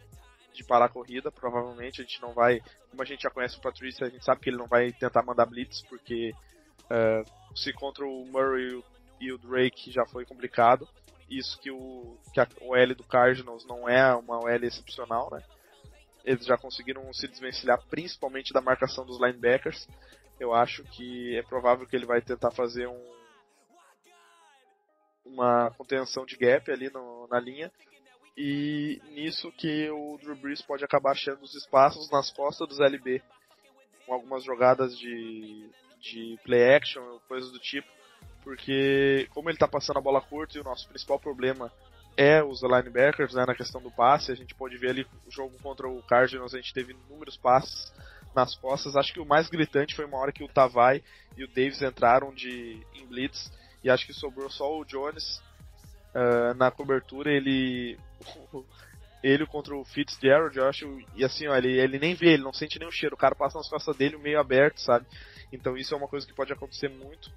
de 0.54 0.64
parar 0.64 0.86
a 0.86 0.90
corrida, 0.90 1.32
provavelmente 1.32 2.02
a 2.02 2.04
gente 2.04 2.22
não 2.22 2.34
vai, 2.34 2.62
como 2.90 3.02
a 3.02 3.06
gente 3.06 3.24
já 3.24 3.30
conhece 3.30 3.58
o 3.58 3.62
Patrícia, 3.62 4.08
a 4.08 4.10
gente 4.10 4.24
sabe 4.24 4.42
que 4.42 4.50
ele 4.50 4.58
não 4.58 4.68
vai 4.68 4.92
tentar 4.92 5.24
mandar 5.24 5.46
blitz, 5.46 5.82
porque 5.84 6.34
uh, 6.84 7.58
se 7.58 7.74
contra 7.74 8.06
o 8.06 8.26
Murray 8.26 8.84
e 9.20 9.32
o 9.32 9.38
Drake 9.38 9.92
já 9.92 10.06
foi 10.06 10.26
complicado, 10.26 10.88
isso 11.30 11.60
que 11.60 11.72
o, 11.72 12.18
que 12.34 12.40
a 12.40 12.48
OL 12.62 12.96
do 12.96 13.04
Cardinals 13.04 13.66
não 13.66 13.88
é 13.90 14.14
uma 14.16 14.38
OL 14.40 14.64
excepcional, 14.64 15.30
né? 15.32 15.44
Eles 16.24 16.46
já 16.46 16.58
conseguiram 16.58 17.12
se 17.14 17.28
desvencilhar 17.28 17.82
principalmente 17.90 18.54
da 18.54 18.62
marcação 18.62 19.06
dos 19.06 19.20
linebackers. 19.20 19.88
Eu 20.40 20.54
acho 20.54 20.84
que 20.86 21.36
é 21.36 21.42
provável 21.42 21.86
que 21.86 21.96
ele 21.96 22.06
vai 22.06 22.22
tentar 22.22 22.52
fazer 22.52 22.88
um 22.88 23.14
uma 25.26 25.72
contenção 25.72 26.26
de 26.26 26.36
gap 26.36 26.70
ali 26.70 26.90
no, 26.90 27.28
na 27.28 27.40
linha 27.40 27.72
e 28.36 29.02
nisso 29.12 29.52
que 29.52 29.90
o 29.90 30.18
Drew 30.18 30.36
Brees 30.36 30.62
pode 30.62 30.84
acabar 30.84 31.12
achando 31.12 31.44
os 31.44 31.54
espaços 31.54 32.10
nas 32.10 32.32
costas 32.32 32.68
dos 32.68 32.80
LB 32.80 33.22
com 34.06 34.14
algumas 34.14 34.44
jogadas 34.44 34.98
de, 34.98 35.70
de 36.00 36.38
play 36.44 36.76
action, 36.76 37.20
coisas 37.28 37.52
do 37.52 37.60
tipo, 37.60 37.88
porque 38.44 39.28
como 39.34 39.50
ele 39.50 39.56
está 39.56 39.68
passando 39.68 39.98
a 39.98 40.02
bola 40.02 40.22
curta 40.22 40.58
e 40.58 40.62
o 40.62 40.64
nosso 40.64 40.88
principal 40.90 41.20
problema 41.20 41.72
é 42.18 42.44
os 42.44 42.62
linebackers, 42.62 43.34
né, 43.34 43.46
na 43.46 43.56
questão 43.56 43.82
do 43.82 43.92
passe, 43.92 44.32
a 44.32 44.36
gente 44.36 44.54
pode 44.54 44.78
ver 44.78 44.92
ali 44.92 45.08
o 45.26 45.32
jogo 45.32 45.58
contra 45.62 45.88
o 45.88 46.02
Cardinals, 46.04 46.54
a 46.54 46.58
gente 46.58 46.74
teve 46.74 46.94
inúmeros 46.94 47.38
passes 47.38 47.92
nas 48.36 48.56
costas, 48.56 48.96
acho 48.96 49.14
que 49.14 49.20
o 49.20 49.26
mais 49.26 49.48
gritante 49.48 49.96
foi 49.96 50.06
uma 50.06 50.18
hora 50.18 50.32
que 50.32 50.44
o 50.44 50.48
Tavai 50.48 51.04
e 51.38 51.44
o 51.44 51.48
Davis 51.48 51.82
entraram 51.82 52.34
de 52.34 52.86
em 52.96 53.06
blitz 53.06 53.52
e 53.84 53.90
acho 53.90 54.06
que 54.06 54.14
sobrou 54.14 54.50
só 54.50 54.78
o 54.78 54.86
Jones 54.86 55.42
uh, 56.16 56.54
na 56.56 56.72
cobertura, 56.72 57.32
ele 57.32 57.98
ele 59.24 59.46
contra 59.46 59.76
o 59.76 59.86
Fitzgerald, 59.86 60.58
eu 60.58 60.68
acho, 60.68 61.00
e 61.16 61.24
assim, 61.24 61.48
ó, 61.48 61.56
ele, 61.56 61.80
ele 61.80 61.98
nem 61.98 62.14
vê, 62.14 62.34
ele 62.34 62.44
não 62.44 62.52
sente 62.52 62.78
nem 62.78 62.88
o 62.88 62.92
cheiro, 62.92 63.16
o 63.16 63.18
cara 63.18 63.34
passa 63.34 63.58
nas 63.58 63.70
costas 63.70 63.96
dele 63.96 64.18
meio 64.18 64.40
aberto, 64.40 64.82
sabe? 64.82 65.06
Então 65.52 65.78
isso 65.78 65.94
é 65.94 65.98
uma 65.98 66.10
coisa 66.10 66.28
que 66.28 66.34
pode 66.34 66.52
acontecer 66.52 66.90
muito. 66.90 67.32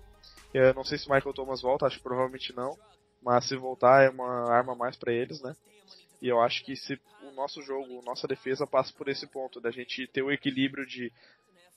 Eu 0.53 0.75
não 0.75 0.83
sei 0.83 0.99
se 0.99 1.09
o 1.09 1.13
Michael 1.13 1.35
Thomas 1.35 1.63
volta, 1.63 1.87
acho 1.87 1.99
que 1.99 2.03
provavelmente 2.03 2.55
não, 2.57 2.77
mas 3.23 3.47
se 3.47 3.57
voltar 3.57 4.03
é 4.05 4.11
uma 4.11 4.51
arma 4.53 4.75
mais 4.75 4.97
para 4.97 5.13
eles, 5.13 5.41
né? 5.41 5.55
E 6.21 6.29
eu 6.29 6.41
acho 6.41 6.65
que 6.65 6.75
se 6.75 6.99
o 7.23 7.31
nosso 7.33 7.63
jogo, 7.63 8.03
nossa 8.03 8.27
defesa 8.27 8.67
passa 8.67 8.93
por 8.93 9.09
esse 9.09 9.27
ponto, 9.27 9.61
da 9.61 9.71
gente 9.71 10.07
ter 10.09 10.23
o 10.23 10.33
equilíbrio 10.33 10.87
de 10.87 11.13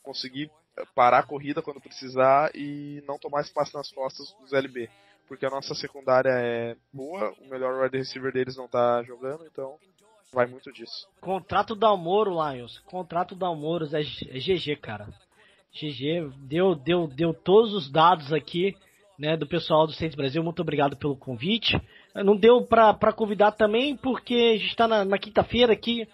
conseguir 0.02 0.50
parar 0.96 1.20
a 1.20 1.26
corrida 1.26 1.62
quando 1.62 1.82
precisar 1.82 2.50
e 2.56 3.04
não 3.06 3.20
tomar 3.20 3.42
espaço 3.42 3.76
nas 3.76 3.92
costas 3.92 4.32
dos 4.40 4.54
LB. 4.54 4.90
Porque 5.30 5.46
a 5.46 5.50
nossa 5.50 5.76
secundária 5.76 6.32
é 6.32 6.76
boa, 6.92 7.34
o 7.40 7.48
melhor 7.48 7.84
wide 7.84 7.98
receiver 7.98 8.34
deles 8.34 8.58
não 8.58 8.68
tá 8.68 9.04
jogando, 9.04 9.46
então 9.46 9.78
vai 10.34 10.48
muito 10.48 10.72
disso. 10.74 11.08
Contrato 11.22 11.76
da 11.76 11.88
Almoro, 11.88 12.32
Lions. 12.32 12.80
Contrato 12.80 13.36
da 13.36 13.46
Almoro 13.46 13.86
é, 13.96 14.02
é 14.02 14.40
GG, 14.40 14.76
cara. 14.82 15.08
GG 15.72 16.32
deu, 16.48 16.74
deu, 16.74 17.08
deu 17.08 17.32
todos 17.32 17.76
os 17.76 17.92
dados 17.92 18.34
aqui, 18.34 18.76
né, 19.20 19.38
do 19.38 19.46
pessoal 19.46 19.86
do 19.86 19.94
Centro 19.94 20.18
Brasil. 20.18 20.44
Muito 20.44 20.64
obrigado 20.64 20.98
pelo 20.98 21.16
convite. 21.16 21.80
Não 22.16 22.36
deu 22.36 22.66
pra 22.66 23.14
convidar 23.14 23.52
também, 23.52 23.96
porque 23.96 24.56
a 24.56 24.58
gente 24.58 24.76
tá 24.76 24.88
na, 24.88 25.06
na 25.06 25.20
quinta-feira 25.20 25.72
aqui 25.74 26.08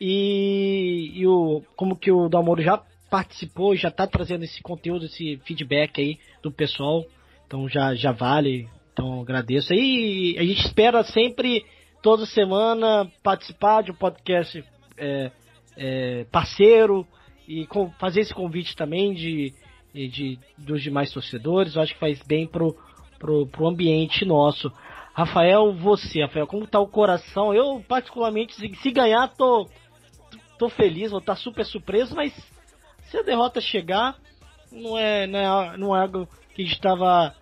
e, 0.00 1.12
e 1.14 1.26
o, 1.26 1.62
como 1.76 1.94
que 1.94 2.10
o 2.10 2.28
Dalmoro 2.28 2.62
já 2.62 2.82
participou, 3.10 3.76
já 3.76 3.88
está 3.88 4.06
trazendo 4.06 4.44
esse 4.44 4.62
conteúdo, 4.62 5.04
esse 5.04 5.36
feedback 5.44 6.00
aí 6.00 6.18
do 6.42 6.50
pessoal. 6.50 7.04
Então 7.52 7.68
já, 7.68 7.94
já 7.94 8.12
vale. 8.12 8.66
Então 8.94 9.20
agradeço. 9.20 9.74
E 9.74 10.38
a 10.38 10.42
gente 10.42 10.64
espera 10.64 11.04
sempre, 11.04 11.66
toda 12.02 12.24
semana, 12.24 13.06
participar 13.22 13.82
de 13.82 13.90
um 13.90 13.94
podcast 13.94 14.64
é, 14.96 15.30
é, 15.76 16.24
parceiro 16.32 17.06
e 17.46 17.66
com, 17.66 17.90
fazer 18.00 18.20
esse 18.20 18.32
convite 18.32 18.74
também 18.74 19.12
de, 19.12 19.52
de, 19.92 20.38
dos 20.56 20.82
demais 20.82 21.12
torcedores. 21.12 21.76
Eu 21.76 21.82
acho 21.82 21.92
que 21.92 22.00
faz 22.00 22.22
bem 22.26 22.46
pro, 22.46 22.74
pro, 23.18 23.46
pro 23.46 23.68
ambiente 23.68 24.24
nosso. 24.24 24.72
Rafael, 25.12 25.74
você, 25.74 26.22
Rafael, 26.22 26.46
como 26.46 26.66
tá 26.66 26.80
o 26.80 26.88
coração? 26.88 27.52
Eu, 27.52 27.84
particularmente, 27.86 28.54
se, 28.54 28.74
se 28.76 28.90
ganhar, 28.90 29.28
tô, 29.28 29.68
tô 30.58 30.70
feliz, 30.70 31.10
vou 31.10 31.20
estar 31.20 31.34
tá 31.34 31.38
super 31.38 31.66
surpreso, 31.66 32.16
mas 32.16 32.32
se 33.10 33.18
a 33.18 33.22
derrota 33.22 33.60
chegar, 33.60 34.16
não 34.72 34.96
é, 34.96 35.26
não 35.26 35.38
é, 35.38 35.76
não 35.76 35.94
é 35.94 36.00
algo 36.00 36.26
que 36.54 36.62
a 36.62 36.64
gente 36.64 36.76
estava 36.76 37.34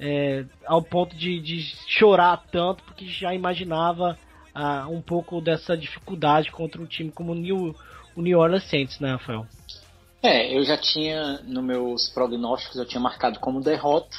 é, 0.00 0.46
ao 0.66 0.82
ponto 0.82 1.14
de, 1.14 1.38
de, 1.40 1.60
chorar 1.86 2.42
tanto, 2.50 2.82
porque 2.84 3.04
já 3.06 3.34
imaginava 3.34 4.18
ah, 4.54 4.86
um 4.88 5.02
pouco 5.02 5.40
dessa 5.42 5.76
dificuldade 5.76 6.50
contra 6.50 6.80
um 6.80 6.86
time 6.86 7.12
como 7.12 7.32
o 7.32 7.34
New, 7.34 7.76
o 8.16 8.22
New 8.22 8.38
Orleans 8.38 8.64
Saints, 8.68 8.98
né, 8.98 9.12
Rafael? 9.12 9.46
É, 10.22 10.56
eu 10.56 10.64
já 10.64 10.76
tinha, 10.76 11.40
nos 11.44 11.64
meus 11.64 12.08
prognósticos, 12.08 12.78
eu 12.78 12.86
tinha 12.86 13.00
marcado 13.00 13.38
como 13.38 13.60
derrota, 13.60 14.16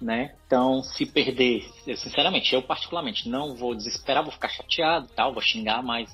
né? 0.00 0.34
Então, 0.46 0.82
se 0.82 1.06
perder, 1.06 1.64
eu, 1.86 1.96
sinceramente, 1.96 2.54
eu 2.54 2.62
particularmente 2.62 3.28
não 3.28 3.54
vou 3.54 3.74
desesperar, 3.74 4.22
vou 4.22 4.32
ficar 4.32 4.48
chateado, 4.48 5.08
tal, 5.14 5.32
vou 5.32 5.42
xingar, 5.42 5.82
mas 5.82 6.10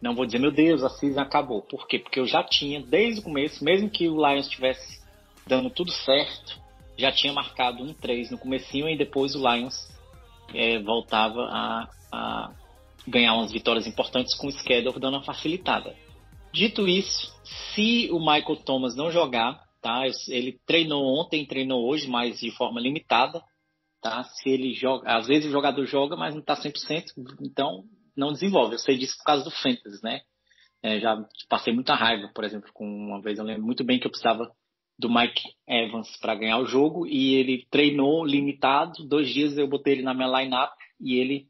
não 0.00 0.14
vou 0.14 0.24
dizer, 0.26 0.38
meu 0.38 0.50
Deus, 0.50 0.82
a 0.82 0.88
season 0.88 1.20
acabou. 1.20 1.62
Por 1.62 1.86
quê? 1.86 1.98
Porque 1.98 2.18
eu 2.18 2.26
já 2.26 2.42
tinha, 2.42 2.82
desde 2.82 3.20
o 3.20 3.24
começo, 3.24 3.62
mesmo 3.62 3.88
que 3.88 4.08
o 4.08 4.16
Lions 4.16 4.46
estivesse 4.46 5.00
dando 5.46 5.70
tudo 5.70 5.90
certo, 5.90 6.59
já 7.00 7.10
tinha 7.10 7.32
marcado 7.32 7.82
um 7.82 7.94
3 7.94 8.30
no 8.30 8.38
comecinho 8.38 8.88
e 8.88 8.96
depois 8.96 9.34
o 9.34 9.38
Lions 9.38 9.74
é, 10.54 10.78
voltava 10.80 11.40
a, 11.50 11.88
a, 12.12 12.54
ganhar 13.06 13.34
umas 13.34 13.50
vitórias 13.50 13.86
importantes 13.86 14.34
com 14.36 14.46
o 14.46 14.52
schedule 14.52 15.00
dando 15.00 15.14
uma 15.14 15.24
facilitada. 15.24 15.94
Dito 16.52 16.86
isso, 16.86 17.32
se 17.74 18.10
o 18.10 18.18
Michael 18.18 18.56
Thomas 18.64 18.96
não 18.96 19.10
jogar, 19.10 19.60
tá? 19.80 20.02
Ele 20.28 20.58
treinou 20.66 21.02
ontem, 21.18 21.46
treinou 21.46 21.88
hoje, 21.88 22.08
mas 22.08 22.40
de 22.40 22.50
forma 22.50 22.80
limitada, 22.80 23.40
tá? 24.02 24.24
Se 24.24 24.50
ele 24.50 24.74
joga, 24.74 25.16
às 25.16 25.26
vezes 25.26 25.48
o 25.48 25.52
jogador 25.52 25.84
joga, 25.86 26.16
mas 26.16 26.34
não 26.34 26.40
está 26.40 26.56
100%, 26.56 27.04
então 27.40 27.84
não 28.16 28.32
desenvolve. 28.32 28.74
Eu 28.74 28.78
sei 28.78 28.98
disso 28.98 29.16
por 29.18 29.24
causa 29.24 29.44
do 29.44 29.50
Fantasy, 29.50 30.02
né? 30.02 30.20
É, 30.82 30.98
já 30.98 31.16
passei 31.48 31.74
muita 31.74 31.94
raiva, 31.94 32.30
por 32.34 32.42
exemplo, 32.42 32.70
com 32.72 32.84
uma 32.84 33.20
vez 33.20 33.38
eu 33.38 33.44
lembro 33.44 33.64
muito 33.64 33.84
bem 33.84 33.98
que 33.98 34.06
eu 34.06 34.10
precisava 34.10 34.50
do 35.00 35.08
Mike 35.08 35.54
Evans 35.66 36.14
para 36.18 36.34
ganhar 36.34 36.58
o 36.58 36.66
jogo 36.66 37.06
e 37.06 37.34
ele 37.34 37.66
treinou 37.70 38.24
limitado. 38.24 39.02
Dois 39.08 39.32
dias 39.32 39.56
eu 39.56 39.66
botei 39.66 39.94
ele 39.94 40.02
na 40.02 40.12
minha 40.12 40.28
lineup 40.28 40.70
e 41.00 41.14
ele 41.18 41.46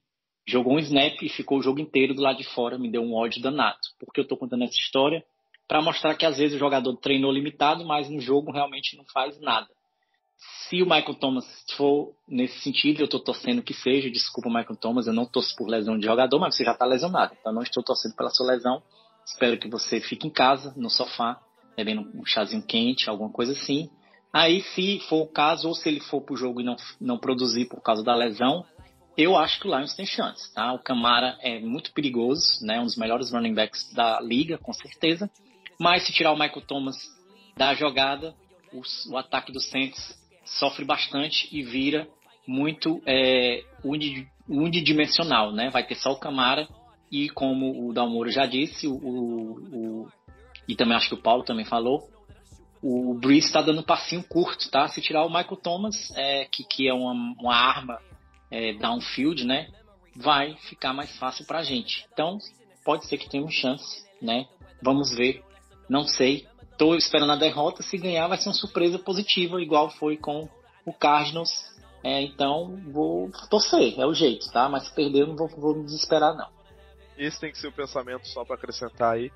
jogou 0.46 0.74
um 0.74 0.78
snap 0.78 1.20
e 1.20 1.28
ficou 1.28 1.58
o 1.58 1.62
jogo 1.62 1.80
inteiro 1.80 2.14
do 2.14 2.22
lado 2.22 2.38
de 2.38 2.44
fora. 2.44 2.78
Me 2.78 2.90
deu 2.90 3.02
um 3.02 3.14
ódio 3.14 3.42
danado. 3.42 3.78
Porque 3.98 4.20
eu 4.20 4.22
estou 4.22 4.38
contando 4.38 4.62
essa 4.62 4.76
história 4.76 5.24
para 5.66 5.82
mostrar 5.82 6.14
que 6.14 6.24
às 6.24 6.38
vezes 6.38 6.54
o 6.54 6.58
jogador 6.58 6.96
treinou 6.96 7.32
limitado, 7.32 7.84
mas 7.84 8.08
no 8.08 8.20
jogo 8.20 8.52
realmente 8.52 8.96
não 8.96 9.04
faz 9.12 9.40
nada. 9.40 9.68
Se 10.68 10.80
o 10.80 10.86
Michael 10.86 11.14
Thomas 11.16 11.44
for 11.76 12.14
nesse 12.28 12.60
sentido, 12.60 13.00
eu 13.00 13.04
estou 13.04 13.20
torcendo 13.20 13.62
que 13.62 13.74
seja. 13.74 14.08
Desculpa, 14.08 14.48
Michael 14.48 14.76
Thomas, 14.76 15.06
eu 15.06 15.12
não 15.12 15.26
torço 15.26 15.54
por 15.56 15.68
lesão 15.68 15.98
de 15.98 16.06
jogador, 16.06 16.38
mas 16.38 16.56
você 16.56 16.64
já 16.64 16.72
está 16.72 16.86
lesionado. 16.86 17.36
Então, 17.38 17.52
não 17.52 17.62
estou 17.62 17.82
torcendo 17.82 18.14
pela 18.14 18.30
sua 18.30 18.46
lesão. 18.46 18.82
Espero 19.26 19.58
que 19.58 19.68
você 19.68 20.00
fique 20.00 20.26
em 20.26 20.30
casa, 20.30 20.72
no 20.76 20.88
sofá, 20.88 21.40
bebendo 21.84 22.08
um 22.14 22.24
chazinho 22.24 22.62
quente, 22.62 23.08
alguma 23.08 23.30
coisa 23.30 23.52
assim. 23.52 23.88
Aí, 24.32 24.62
se 24.62 25.00
for 25.08 25.22
o 25.22 25.26
caso, 25.26 25.68
ou 25.68 25.74
se 25.74 25.88
ele 25.88 26.00
for 26.00 26.20
para 26.20 26.34
o 26.34 26.36
jogo 26.36 26.60
e 26.60 26.64
não, 26.64 26.76
não 27.00 27.18
produzir 27.18 27.66
por 27.66 27.82
causa 27.82 28.04
da 28.04 28.14
lesão, 28.14 28.64
eu 29.16 29.36
acho 29.36 29.58
que 29.60 29.66
o 29.66 29.76
Lions 29.76 29.94
tem 29.94 30.06
chance, 30.06 30.52
tá? 30.54 30.72
O 30.72 30.78
Camara 30.78 31.36
é 31.40 31.58
muito 31.58 31.92
perigoso, 31.92 32.64
né? 32.64 32.78
Um 32.78 32.84
dos 32.84 32.96
melhores 32.96 33.32
running 33.32 33.54
backs 33.54 33.92
da 33.92 34.20
liga, 34.20 34.56
com 34.58 34.72
certeza. 34.72 35.28
Mas 35.78 36.06
se 36.06 36.12
tirar 36.12 36.32
o 36.32 36.38
Michael 36.38 36.66
Thomas 36.66 36.96
da 37.56 37.74
jogada, 37.74 38.34
o, 38.72 38.82
o 39.12 39.16
ataque 39.16 39.50
do 39.50 39.60
Saints 39.60 40.16
sofre 40.44 40.84
bastante 40.84 41.48
e 41.50 41.62
vira 41.62 42.06
muito 42.46 43.02
é, 43.06 43.62
unidimensional, 44.48 45.52
né? 45.52 45.70
Vai 45.70 45.84
ter 45.84 45.96
só 45.96 46.12
o 46.12 46.18
Camara 46.18 46.68
e 47.10 47.28
como 47.30 47.88
o 47.88 47.92
Dalmoro 47.92 48.30
já 48.30 48.46
disse, 48.46 48.86
o, 48.86 48.94
o, 48.94 50.08
e 50.70 50.76
também 50.76 50.96
acho 50.96 51.08
que 51.08 51.14
o 51.14 51.22
Paulo 51.22 51.42
também 51.42 51.64
falou, 51.64 52.08
o 52.82 53.14
Breeze 53.14 53.48
está 53.48 53.60
dando 53.60 53.80
um 53.80 53.84
passinho 53.84 54.22
curto, 54.22 54.70
tá? 54.70 54.88
Se 54.88 55.02
tirar 55.02 55.24
o 55.24 55.28
Michael 55.28 55.56
Thomas, 55.56 56.12
é, 56.16 56.44
que, 56.46 56.64
que 56.64 56.88
é 56.88 56.94
uma, 56.94 57.12
uma 57.12 57.54
arma 57.54 57.98
é, 58.50 58.72
downfield, 58.74 59.44
né? 59.44 59.68
Vai 60.16 60.54
ficar 60.68 60.92
mais 60.92 61.14
fácil 61.18 61.44
para 61.44 61.58
a 61.58 61.62
gente. 61.62 62.06
Então, 62.12 62.38
pode 62.84 63.06
ser 63.06 63.18
que 63.18 63.28
tenhamos 63.28 63.52
chance, 63.52 64.04
né? 64.22 64.46
Vamos 64.82 65.10
ver. 65.14 65.42
Não 65.88 66.04
sei. 66.04 66.46
Estou 66.72 66.96
esperando 66.96 67.32
a 67.32 67.36
derrota. 67.36 67.82
Se 67.82 67.98
ganhar, 67.98 68.28
vai 68.28 68.38
ser 68.38 68.48
uma 68.48 68.54
surpresa 68.54 68.98
positiva, 68.98 69.60
igual 69.60 69.90
foi 69.90 70.16
com 70.16 70.48
o 70.86 70.92
Cardinals. 70.92 71.50
É, 72.02 72.22
então, 72.22 72.80
vou 72.90 73.30
torcer, 73.50 73.98
é 73.98 74.06
o 74.06 74.14
jeito, 74.14 74.50
tá? 74.52 74.68
Mas 74.68 74.84
se 74.84 74.94
perder, 74.94 75.22
eu 75.22 75.26
não 75.26 75.36
vou, 75.36 75.48
vou 75.48 75.74
me 75.76 75.84
desesperar, 75.84 76.34
não. 76.34 76.48
Esse 77.18 77.38
tem 77.38 77.52
que 77.52 77.58
ser 77.58 77.68
o 77.68 77.72
pensamento, 77.72 78.26
só 78.28 78.42
para 78.42 78.54
acrescentar 78.54 79.16
aí. 79.16 79.30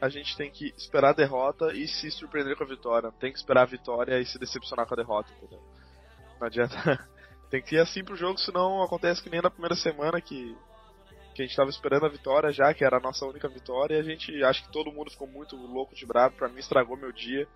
A 0.00 0.08
gente 0.08 0.36
tem 0.36 0.50
que 0.50 0.72
esperar 0.76 1.10
a 1.10 1.14
derrota 1.14 1.72
e 1.74 1.88
se 1.88 2.10
surpreender 2.10 2.56
com 2.56 2.64
a 2.64 2.68
vitória. 2.68 3.12
Tem 3.18 3.32
que 3.32 3.38
esperar 3.38 3.62
a 3.62 3.66
vitória 3.66 4.20
e 4.20 4.26
se 4.26 4.38
decepcionar 4.38 4.86
com 4.86 4.94
a 4.94 4.96
derrota, 4.96 5.32
entendeu? 5.36 5.60
Não 6.40 6.46
adianta. 6.46 6.76
tem 7.50 7.62
que 7.62 7.74
ir 7.74 7.80
assim 7.80 8.04
pro 8.04 8.16
jogo, 8.16 8.38
senão 8.38 8.82
acontece 8.82 9.22
que 9.22 9.30
nem 9.30 9.42
na 9.42 9.50
primeira 9.50 9.74
semana 9.74 10.20
que 10.20 10.56
que 11.38 11.42
a 11.42 11.44
gente 11.44 11.52
estava 11.52 11.70
esperando 11.70 12.04
a 12.04 12.08
vitória 12.08 12.50
já, 12.50 12.74
que 12.74 12.84
era 12.84 12.96
a 12.96 13.00
nossa 13.00 13.24
única 13.24 13.48
vitória, 13.48 13.94
e 13.94 14.00
a 14.00 14.02
gente 14.02 14.42
acho 14.42 14.64
que 14.64 14.72
todo 14.72 14.90
mundo 14.90 15.08
ficou 15.08 15.28
muito 15.28 15.54
louco 15.54 15.94
de 15.94 16.04
bravo, 16.04 16.34
para 16.34 16.48
mim 16.48 16.58
estragou 16.58 16.96
meu 16.96 17.12
dia. 17.12 17.46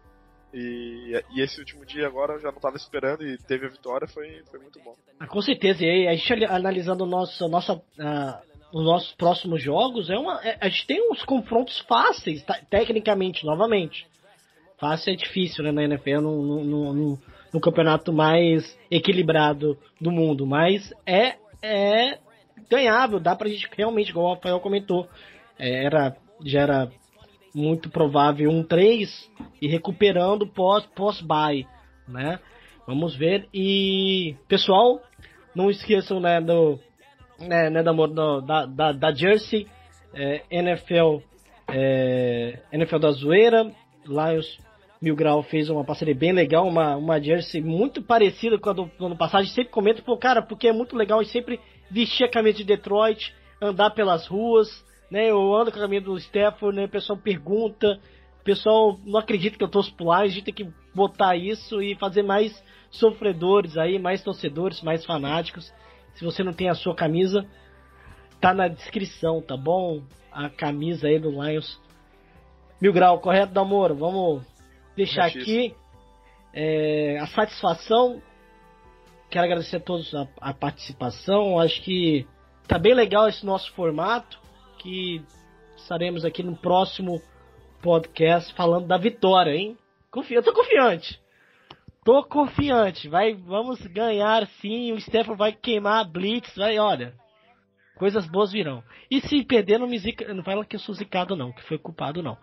E, 0.55 1.21
e 1.35 1.41
esse 1.41 1.59
último 1.59 1.85
dia 1.85 2.07
agora 2.07 2.35
eu 2.35 2.41
já 2.41 2.51
não 2.51 2.59
estava 2.59 2.77
esperando 2.77 3.27
e 3.27 3.37
teve 3.39 3.67
a 3.67 3.71
vitória, 3.71 4.07
foi, 4.07 4.45
foi 4.51 4.61
muito 4.61 4.79
bom. 4.81 4.95
Ah, 5.19 5.27
com 5.27 5.41
certeza, 5.43 5.85
e 5.85 6.07
a 6.07 6.15
gente 6.15 6.45
analisando 6.45 7.05
nosso, 7.05 7.49
nossa, 7.49 7.73
uh, 7.73 8.52
os 8.73 8.85
nossos 8.85 9.13
próximos 9.15 9.63
jogos, 9.63 10.09
é 10.09 10.17
uma, 10.17 10.41
é, 10.43 10.57
a 10.61 10.69
gente 10.69 10.87
tem 10.87 11.11
uns 11.11 11.23
confrontos 11.25 11.79
fáceis, 11.81 12.45
tecnicamente, 12.71 13.45
novamente. 13.45 14.07
Fácil 14.79 15.13
é 15.13 15.17
difícil, 15.17 15.63
né, 15.63 15.71
na 15.71 15.85
NFL, 15.85 16.21
no, 16.21 16.43
no, 16.43 16.93
no, 16.93 17.19
no 17.53 17.61
campeonato 17.61 18.13
mais 18.13 18.77
equilibrado 18.91 19.79
do 20.01 20.11
mundo, 20.11 20.47
mas 20.47 20.93
é, 21.07 21.37
é 21.63 22.19
ganhável, 22.69 23.21
dá 23.21 23.37
pra 23.37 23.49
gente 23.49 23.69
realmente, 23.77 24.11
igual 24.11 24.27
o 24.27 24.35
Rafael 24.35 24.59
comentou, 24.59 25.09
é, 25.59 25.85
era, 25.85 26.17
já 26.45 26.61
era 26.63 26.93
muito 27.55 27.91
provável 27.91 28.51
um 28.51 28.65
3 28.65 29.31
e 29.61 29.69
recuperando 29.69 30.47
pós, 30.47 30.85
pós-buy, 30.95 31.67
né? 32.09 32.41
Vamos 32.87 33.15
ver. 33.15 33.49
E, 33.55 34.35
pessoal, 34.49 35.01
não 35.55 35.71
esqueçam, 35.71 36.19
né, 36.19 36.41
do, 36.41 36.81
né, 37.39 37.71
né 37.71 37.83
da, 37.83 37.93
da, 37.93 38.67
da, 38.67 38.93
da 38.93 39.15
Jersey, 39.15 39.67
é, 40.15 40.43
NFL, 40.51 41.19
é, 41.69 42.59
NFL 42.73 42.99
da 42.99 43.11
Zoeira, 43.11 43.73
Lions 44.07 44.59
Mil 45.03 45.17
Grau 45.17 45.43
fez 45.43 45.69
uma 45.69 45.85
parceria 45.85 46.15
bem 46.15 46.33
legal, 46.33 46.65
uma, 46.65 46.95
uma 46.97 47.21
jersey 47.21 47.61
muito 47.61 48.01
parecida 48.01 48.57
com 48.57 48.71
a 48.71 48.73
do, 48.73 48.91
do 48.97 49.07
ano 49.07 49.17
passado. 49.17 49.45
Sempre 49.47 49.73
comenta, 49.73 50.01
pô, 50.01 50.17
cara, 50.17 50.41
porque 50.41 50.69
é 50.69 50.73
muito 50.73 50.97
legal 50.97 51.21
e 51.21 51.27
sempre 51.27 51.59
vestir 51.91 52.25
a 52.25 52.31
camisa 52.31 52.59
de 52.59 52.65
Detroit, 52.65 53.35
andar 53.61 53.91
pelas 53.91 54.29
ruas, 54.29 54.69
né? 55.11 55.29
Eu 55.29 55.53
ando 55.57 55.73
com 55.73 55.79
a 55.79 55.83
camisa 55.83 56.05
do 56.05 56.17
Stafford, 56.17 56.77
né? 56.77 56.85
O 56.85 56.89
pessoal 56.89 57.19
pergunta, 57.19 57.99
o 58.41 58.45
pessoal 58.45 58.97
não 59.05 59.19
acredita 59.19 59.59
que 59.59 59.65
eu 59.65 59.69
torço 59.69 59.93
pro 59.97 60.05
Lions, 60.05 60.21
a 60.21 60.29
gente 60.29 60.45
tem 60.45 60.55
que 60.55 60.69
botar 60.95 61.35
isso 61.35 61.83
e 61.83 61.97
fazer 61.97 62.23
mais 62.23 62.63
sofredores 62.89 63.77
aí, 63.77 63.99
mais 63.99 64.23
torcedores, 64.23 64.83
mais 64.83 65.05
fanáticos. 65.05 65.73
Se 66.15 66.25
você 66.25 66.43
não 66.43 66.53
tem 66.53 66.69
a 66.69 66.75
sua 66.75 66.95
camisa, 66.95 67.47
tá 68.41 68.53
na 68.53 68.69
descrição, 68.69 69.41
tá 69.41 69.57
bom? 69.57 70.03
A 70.31 70.49
camisa 70.49 71.09
aí 71.09 71.19
do 71.19 71.31
Lions. 71.31 71.81
Mil 72.81 72.93
grau, 72.93 73.21
correto, 73.21 73.53
Damoro? 73.53 73.95
Vamos 73.95 74.43
deixar 74.97 75.27
aqui 75.27 75.75
é, 76.53 77.19
a 77.21 77.27
satisfação 77.29 78.21
Quero 79.33 79.47
agradecer 79.47 79.77
a 79.77 79.81
todos 79.81 80.15
a, 80.15 80.29
a 80.39 80.53
participação. 80.53 81.59
Acho 81.59 81.81
que 81.81 82.27
tá 82.69 82.79
bem 82.79 82.93
legal 82.93 83.27
esse 83.27 83.47
nosso 83.47 83.73
formato. 83.73 84.39
Que 84.79 85.23
estaremos 85.75 86.23
aqui 86.23 86.43
no 86.43 86.55
próximo 86.55 87.19
podcast 87.81 88.53
falando 88.53 88.87
da 88.87 88.99
vitória, 88.99 89.53
hein? 89.53 89.79
Confia, 90.11 90.37
eu 90.37 90.43
tô 90.43 90.53
confiante. 90.53 91.19
Tô 92.05 92.25
confiante. 92.25 93.09
Vai, 93.09 93.35
vamos 93.35 93.81
ganhar 93.87 94.47
sim. 94.61 94.93
O 94.93 95.01
Stefan 95.01 95.37
vai 95.37 95.53
queimar 95.53 96.01
a 96.01 96.05
Blitz. 96.05 96.55
Vai, 96.57 96.79
olha. 96.79 97.15
Coisas 97.97 98.27
boas 98.27 98.51
virão. 98.51 98.83
E 99.09 99.21
se 99.21 99.45
perder, 99.45 99.79
não 99.79 99.87
me 99.87 99.99
zica, 99.99 100.33
não 100.35 100.43
fala 100.43 100.65
que 100.65 100.75
eu 100.75 100.81
sou 100.81 100.95
zicado, 100.95 101.37
não, 101.37 101.53
que 101.53 101.63
foi 101.63 101.79
culpado, 101.79 102.23
não. 102.23 102.37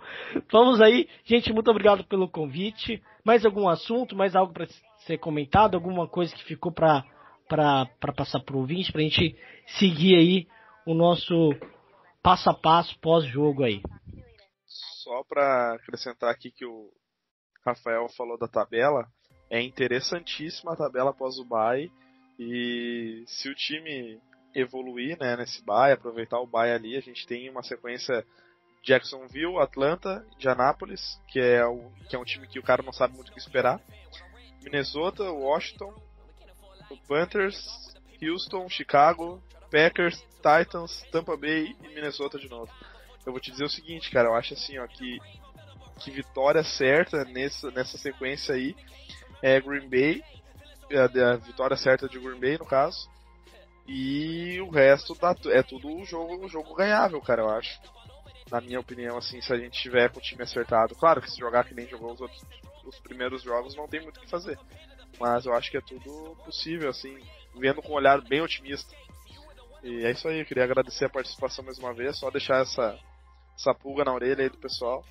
Vamos 0.49 0.79
aí, 0.79 1.09
gente, 1.25 1.51
muito 1.51 1.69
obrigado 1.69 2.05
pelo 2.05 2.29
convite. 2.29 3.03
Mais 3.25 3.45
algum 3.45 3.67
assunto, 3.67 4.15
mais 4.15 4.35
algo 4.35 4.53
para 4.53 4.67
ser 4.99 5.17
comentado, 5.17 5.75
alguma 5.75 6.07
coisa 6.07 6.33
que 6.33 6.43
ficou 6.45 6.71
para 6.71 7.03
passar 8.15 8.39
para 8.39 8.55
o 8.55 8.59
ouvinte, 8.59 8.91
para 8.91 9.01
a 9.01 9.03
gente 9.03 9.35
seguir 9.79 10.15
aí 10.15 10.47
o 10.85 10.93
nosso 10.93 11.49
passo 12.23 12.49
a 12.49 12.53
passo 12.53 12.97
pós-jogo 12.99 13.63
aí. 13.63 13.81
Só 15.03 15.23
para 15.27 15.73
acrescentar 15.73 16.29
aqui 16.29 16.51
que 16.51 16.65
o 16.65 16.89
Rafael 17.65 18.07
falou 18.15 18.37
da 18.37 18.47
tabela, 18.47 19.07
é 19.49 19.61
interessantíssima 19.61 20.73
a 20.73 20.75
tabela 20.75 21.09
após 21.09 21.37
o 21.39 21.45
bye 21.45 21.91
e 22.39 23.23
se 23.27 23.49
o 23.49 23.55
time 23.55 24.19
evoluir 24.55 25.17
né, 25.19 25.35
nesse 25.35 25.63
bye, 25.63 25.91
aproveitar 25.91 26.39
o 26.39 26.47
bye 26.47 26.71
ali, 26.71 26.95
a 26.95 27.01
gente 27.01 27.27
tem 27.27 27.49
uma 27.49 27.63
sequência 27.63 28.25
Jacksonville, 28.83 29.57
Atlanta, 29.59 30.25
Indianapolis, 30.35 31.19
que 31.27 31.39
é, 31.39 31.65
o, 31.65 31.91
que 32.09 32.15
é 32.15 32.19
um 32.19 32.23
time 32.23 32.47
que 32.47 32.59
o 32.59 32.63
cara 32.63 32.81
não 32.81 32.93
sabe 32.93 33.13
muito 33.15 33.29
o 33.29 33.33
que 33.33 33.39
esperar. 33.39 33.81
Minnesota, 34.61 35.23
Washington, 35.31 35.93
Panthers, 37.07 37.93
Houston, 38.21 38.69
Chicago, 38.69 39.41
Packers, 39.69 40.23
Titans, 40.37 41.03
Tampa 41.11 41.35
Bay 41.35 41.75
e 41.83 41.87
Minnesota 41.89 42.39
de 42.39 42.49
novo. 42.49 42.71
Eu 43.25 43.31
vou 43.31 43.41
te 43.41 43.51
dizer 43.51 43.65
o 43.65 43.69
seguinte, 43.69 44.09
cara, 44.09 44.29
eu 44.29 44.35
acho 44.35 44.53
assim, 44.53 44.77
ó, 44.77 44.87
que, 44.87 45.19
que 45.99 46.09
vitória 46.09 46.63
certa 46.63 47.23
nessa, 47.25 47.69
nessa 47.71 47.97
sequência 47.97 48.55
aí 48.55 48.75
é 49.41 49.59
Green 49.59 49.89
Bay, 49.89 50.23
a, 50.91 51.31
a 51.31 51.35
vitória 51.37 51.77
certa 51.77 52.07
de 52.07 52.19
Green 52.19 52.39
Bay 52.39 52.57
no 52.57 52.65
caso, 52.65 53.09
e 53.87 54.59
o 54.61 54.69
resto 54.69 55.15
tá, 55.15 55.35
é 55.47 55.63
tudo 55.63 56.05
jogo, 56.05 56.47
jogo 56.47 56.75
ganhável, 56.75 57.19
cara, 57.21 57.41
eu 57.41 57.49
acho. 57.49 57.79
Na 58.51 58.61
minha 58.61 58.79
opinião, 58.79 59.17
assim, 59.17 59.41
se 59.41 59.51
a 59.53 59.57
gente 59.57 59.79
tiver 59.79 60.09
com 60.11 60.19
o 60.19 60.21
time 60.21 60.43
acertado. 60.43 60.95
Claro 60.95 61.21
que 61.21 61.29
se 61.29 61.39
jogar 61.39 61.65
que 61.65 61.73
nem 61.73 61.87
jogou 61.87 62.13
os 62.13 62.21
outros 62.21 62.43
os 62.89 62.99
primeiros 62.99 63.43
jogos 63.43 63.75
não 63.75 63.87
tem 63.87 64.01
muito 64.01 64.17
o 64.17 64.21
que 64.21 64.29
fazer. 64.29 64.59
Mas 65.19 65.45
eu 65.45 65.53
acho 65.53 65.69
que 65.69 65.77
é 65.77 65.81
tudo 65.81 66.35
possível, 66.43 66.89
assim, 66.89 67.17
vendo 67.55 67.81
com 67.81 67.93
um 67.93 67.95
olhar 67.95 68.19
bem 68.21 68.41
otimista. 68.41 68.95
E 69.83 70.05
é 70.05 70.11
isso 70.11 70.27
aí, 70.27 70.39
eu 70.39 70.45
queria 70.45 70.63
agradecer 70.63 71.05
a 71.05 71.09
participação 71.09 71.63
mais 71.63 71.77
uma 71.77 71.93
vez, 71.93 72.17
só 72.17 72.29
deixar 72.29 72.61
essa, 72.61 72.97
essa 73.57 73.73
pulga 73.73 74.03
na 74.03 74.13
orelha 74.13 74.43
aí 74.43 74.49
do 74.49 74.57
pessoal. 74.57 75.05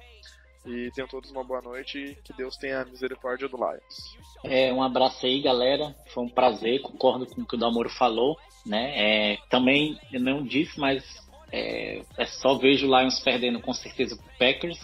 E 0.66 0.90
tenham 0.92 1.09
todos 1.09 1.31
uma 1.31 1.44
boa 1.44 1.62
noite 1.62 1.99
e 1.99 2.14
que 2.16 2.33
Deus 2.33 2.57
tenha 2.57 2.85
misericórdia 2.85 3.49
do 3.49 3.57
Lions. 3.57 4.16
É, 4.44 4.73
um 4.73 4.83
abraço 4.83 5.25
aí, 5.25 5.40
galera. 5.40 5.94
Foi 6.12 6.25
um 6.25 6.29
prazer, 6.29 6.83
concordo 6.83 7.27
com 7.27 7.42
o 7.42 7.47
que 7.47 7.55
o 7.55 7.59
Damoro 7.59 7.88
falou. 7.90 8.38
Né? 8.66 8.92
É, 8.97 9.38
também, 9.49 9.99
eu 10.12 10.21
não 10.21 10.42
disse, 10.42 10.79
mas 10.79 11.03
é, 11.51 12.03
é 12.16 12.27
só 12.27 12.55
vejo 12.55 12.87
o 12.87 12.99
Lions 12.99 13.21
perdendo 13.21 13.61
com 13.61 13.73
certeza 13.73 14.16
pro 14.16 14.38
Packers 14.38 14.79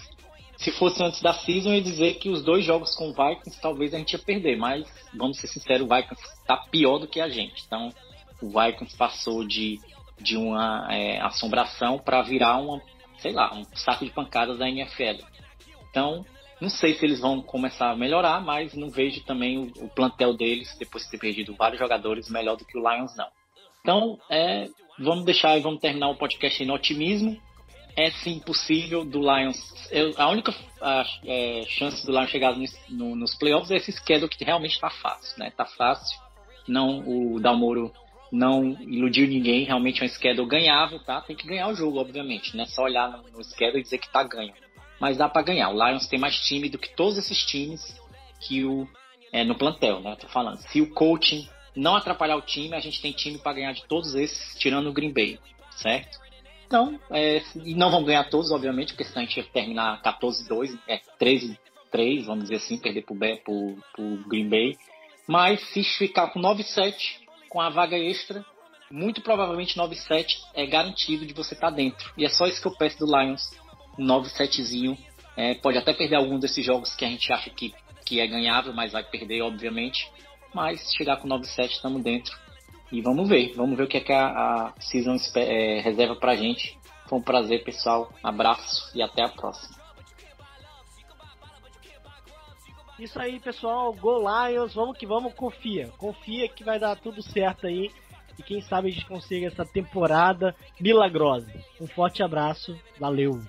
se 0.57 0.73
fosse 0.73 1.03
antes 1.03 1.21
da 1.21 1.35
season, 1.35 1.71
eu 1.71 1.75
ia 1.75 1.83
dizer 1.83 2.15
que 2.15 2.31
os 2.31 2.43
dois 2.43 2.65
jogos 2.65 2.95
com 2.95 3.11
o 3.11 3.13
Vikings 3.13 3.61
talvez 3.61 3.93
a 3.93 3.99
gente 3.99 4.13
ia 4.13 4.19
perder, 4.19 4.57
mas 4.57 4.87
vamos 5.13 5.39
ser 5.39 5.49
sinceros, 5.49 5.87
o 5.87 5.95
Vikings 5.95 6.23
está 6.41 6.57
pior 6.57 6.99
do 6.99 7.07
que 7.07 7.21
a 7.21 7.29
gente. 7.29 7.65
Então, 7.67 7.93
o 8.41 8.49
Vikings 8.49 8.97
passou 8.97 9.47
de, 9.47 9.79
de 10.19 10.37
uma 10.37 10.87
é, 10.91 11.21
assombração 11.21 11.99
para 11.99 12.23
virar 12.23 12.57
uma, 12.59 12.81
sei 13.19 13.33
lá, 13.33 13.55
um 13.55 13.65
saco 13.75 14.05
de 14.05 14.11
pancadas 14.11 14.59
da 14.59 14.69
NFL. 14.69 15.23
Então, 15.95 16.27
Não 16.61 16.69
sei 16.69 16.95
se 16.95 17.05
eles 17.05 17.21
vão 17.21 17.41
começar 17.41 17.91
a 17.91 17.97
melhorar, 17.97 18.41
mas 18.41 18.75
não 18.75 18.91
vejo 18.91 19.23
também 19.25 19.59
o, 19.59 19.85
o 19.85 19.89
plantel 19.89 20.35
deles, 20.35 20.75
depois 20.79 21.05
de 21.05 21.11
ter 21.11 21.19
perdido 21.19 21.55
vários 21.55 21.79
jogadores, 21.79 22.29
melhor 22.29 22.57
do 22.57 22.65
que 22.65 22.77
o 22.77 22.81
Lions, 22.81 23.15
não. 23.17 23.29
Então, 23.81 24.19
é, 24.31 24.69
vamos 24.99 25.25
deixar 25.25 25.57
e 25.57 25.61
vamos 25.61 25.81
terminar 25.81 26.09
o 26.09 26.17
podcast 26.17 26.65
no 26.65 26.75
otimismo. 26.75 27.41
É 27.97 28.11
sim 28.11 28.41
possível 28.41 29.05
do 29.05 29.21
Lions. 29.21 29.57
Eu, 29.91 30.15
a 30.17 30.29
única 30.29 30.53
a, 30.81 31.05
é, 31.25 31.63
chance 31.69 32.05
do 32.05 32.13
Lions 32.13 32.31
chegar 32.31 32.57
no, 32.57 32.65
no, 32.89 33.17
nos 33.17 33.37
playoffs 33.37 33.71
é 33.71 33.77
esse 33.77 33.93
schedule 33.93 34.29
que 34.29 34.45
realmente 34.45 34.75
está 34.75 34.91
fácil, 34.91 35.39
né? 35.39 35.53
Tá 35.57 35.65
fácil. 35.65 36.19
Não, 36.67 37.01
o 37.07 37.41
Dalmoro 37.41 37.93
não 38.33 38.73
iludiu 38.81 39.29
ninguém, 39.29 39.65
realmente 39.65 40.03
é 40.03 40.07
um 40.07 40.09
schedule 40.09 40.49
ganhável, 40.49 40.99
tá? 41.01 41.21
Tem 41.21 41.37
que 41.37 41.47
ganhar 41.47 41.69
o 41.69 41.75
jogo, 41.75 42.01
obviamente, 42.01 42.57
né? 42.57 42.65
Só 42.67 42.83
olhar 42.83 43.09
no, 43.11 43.23
no 43.31 43.45
schedule 43.45 43.81
e 43.81 43.83
dizer 43.83 43.99
que 43.99 44.11
tá 44.11 44.23
ganho 44.25 44.53
mas 45.01 45.17
dá 45.17 45.29
para 45.29 45.43
ganhar. 45.43 45.71
O 45.71 45.87
Lions 45.87 46.07
tem 46.07 46.19
mais 46.19 46.39
time 46.41 46.69
do 46.69 46.79
que 46.79 46.95
todos 46.95 47.19
esses 47.19 47.45
times 47.45 48.01
que 48.41 48.65
o 48.65 48.89
é, 49.33 49.43
no 49.43 49.57
plantel, 49.57 50.01
né? 50.01 50.17
Tô 50.17 50.29
falando. 50.29 50.59
Se 50.59 50.81
o 50.81 50.91
coaching 50.95 51.49
não 51.75 51.97
atrapalhar 51.97 52.37
o 52.37 52.43
time, 52.43 52.75
a 52.75 52.81
gente 52.81 53.03
tem 53.03 53.13
time 53.13 53.37
para 53.37 53.55
ganhar 53.55 53.73
de 53.73 53.85
todos 53.87 54.15
esses, 54.15 54.57
tirando 54.57 54.89
o 54.89 54.93
Green 54.93 55.13
Bay, 55.13 55.41
certo? 55.73 56.19
Então, 56.67 56.99
é, 57.11 57.43
e 57.65 57.75
não 57.75 57.91
vão 57.91 58.05
ganhar 58.05 58.25
todos, 58.31 58.53
obviamente, 58.53 58.93
porque 58.93 59.05
senão 59.05 59.23
a 59.23 59.25
gente 59.27 59.37
ia 59.39 59.45
terminar 59.45 60.01
14-2, 60.03 60.79
é, 60.87 61.01
13-3, 61.21 62.25
vamos 62.25 62.45
dizer 62.45 62.57
assim, 62.57 62.79
perder 62.79 63.03
pro, 63.03 63.17
pro, 63.17 63.77
pro 63.93 64.29
Green 64.29 64.49
Bay. 64.49 64.79
Mas 65.27 65.61
se 65.73 65.83
ficar 65.83 66.29
com 66.29 66.41
9-7, 66.41 66.95
com 67.49 67.61
a 67.61 67.71
vaga 67.71 67.99
extra, 67.99 68.45
muito 68.91 69.21
provavelmente 69.21 69.77
9-7 69.77 70.37
é 70.55 70.65
garantido 70.67 71.27
de 71.27 71.33
você 71.33 71.55
estar 71.55 71.71
tá 71.71 71.77
dentro. 71.77 72.13
E 72.17 72.25
é 72.25 72.29
só 72.29 72.47
isso 72.47 72.61
que 72.61 72.69
eu 72.69 72.77
peço 72.77 72.99
do 72.99 73.07
Lions 73.07 73.51
9-7zinho. 73.99 74.97
É, 75.37 75.55
pode 75.55 75.79
até 75.79 75.93
perder 75.93 76.17
algum 76.17 76.39
desses 76.39 76.65
jogos 76.65 76.95
que 76.95 77.05
a 77.05 77.09
gente 77.09 77.33
acha 77.33 77.51
que, 77.51 77.75
que 78.05 78.21
é 78.21 78.27
ganhável, 78.27 78.73
mas 78.73 78.93
vai 78.93 79.03
perder, 79.03 79.43
obviamente. 79.43 80.11
Mas 80.55 80.93
chegar 80.97 81.17
com 81.17 81.29
9-7, 81.29 81.71
estamos 81.71 82.03
dentro. 82.03 82.37
E 82.93 83.01
vamos 83.01 83.29
ver, 83.29 83.55
vamos 83.57 83.77
ver 83.77 83.85
o 83.85 83.89
que, 83.89 83.97
é 83.97 84.01
que 84.01 84.13
a, 84.13 84.27
a 84.29 84.75
Season 84.81 85.17
é, 85.37 85.81
reserva 85.81 86.15
pra 86.15 86.37
gente. 86.37 86.79
Foi 87.09 87.19
um 87.19 87.23
prazer, 87.23 87.65
pessoal. 87.65 88.13
Abraço 88.23 88.91
e 88.97 89.03
até 89.03 89.25
a 89.25 89.29
próxima. 89.29 89.85
Isso 92.99 93.19
aí, 93.19 93.41
pessoal. 93.41 93.93
Go 93.93 94.19
Lions, 94.19 94.75
vamos 94.75 94.97
que 94.97 95.07
vamos, 95.07 95.35
confia. 95.35 95.89
Confia 95.99 96.49
que 96.49 96.63
vai 96.63 96.79
dar 96.79 96.97
tudo 96.97 97.21
certo 97.23 97.67
aí. 97.67 97.91
E 98.39 98.43
quem 98.43 98.61
sabe 98.63 98.89
a 98.89 98.91
gente 98.93 99.07
consiga 99.07 99.49
essa 99.49 99.65
temporada 99.65 100.55
milagrosa. 100.81 101.53
Um 101.81 101.87
forte 101.87 102.23
abraço, 102.23 102.79
valeu! 102.99 103.41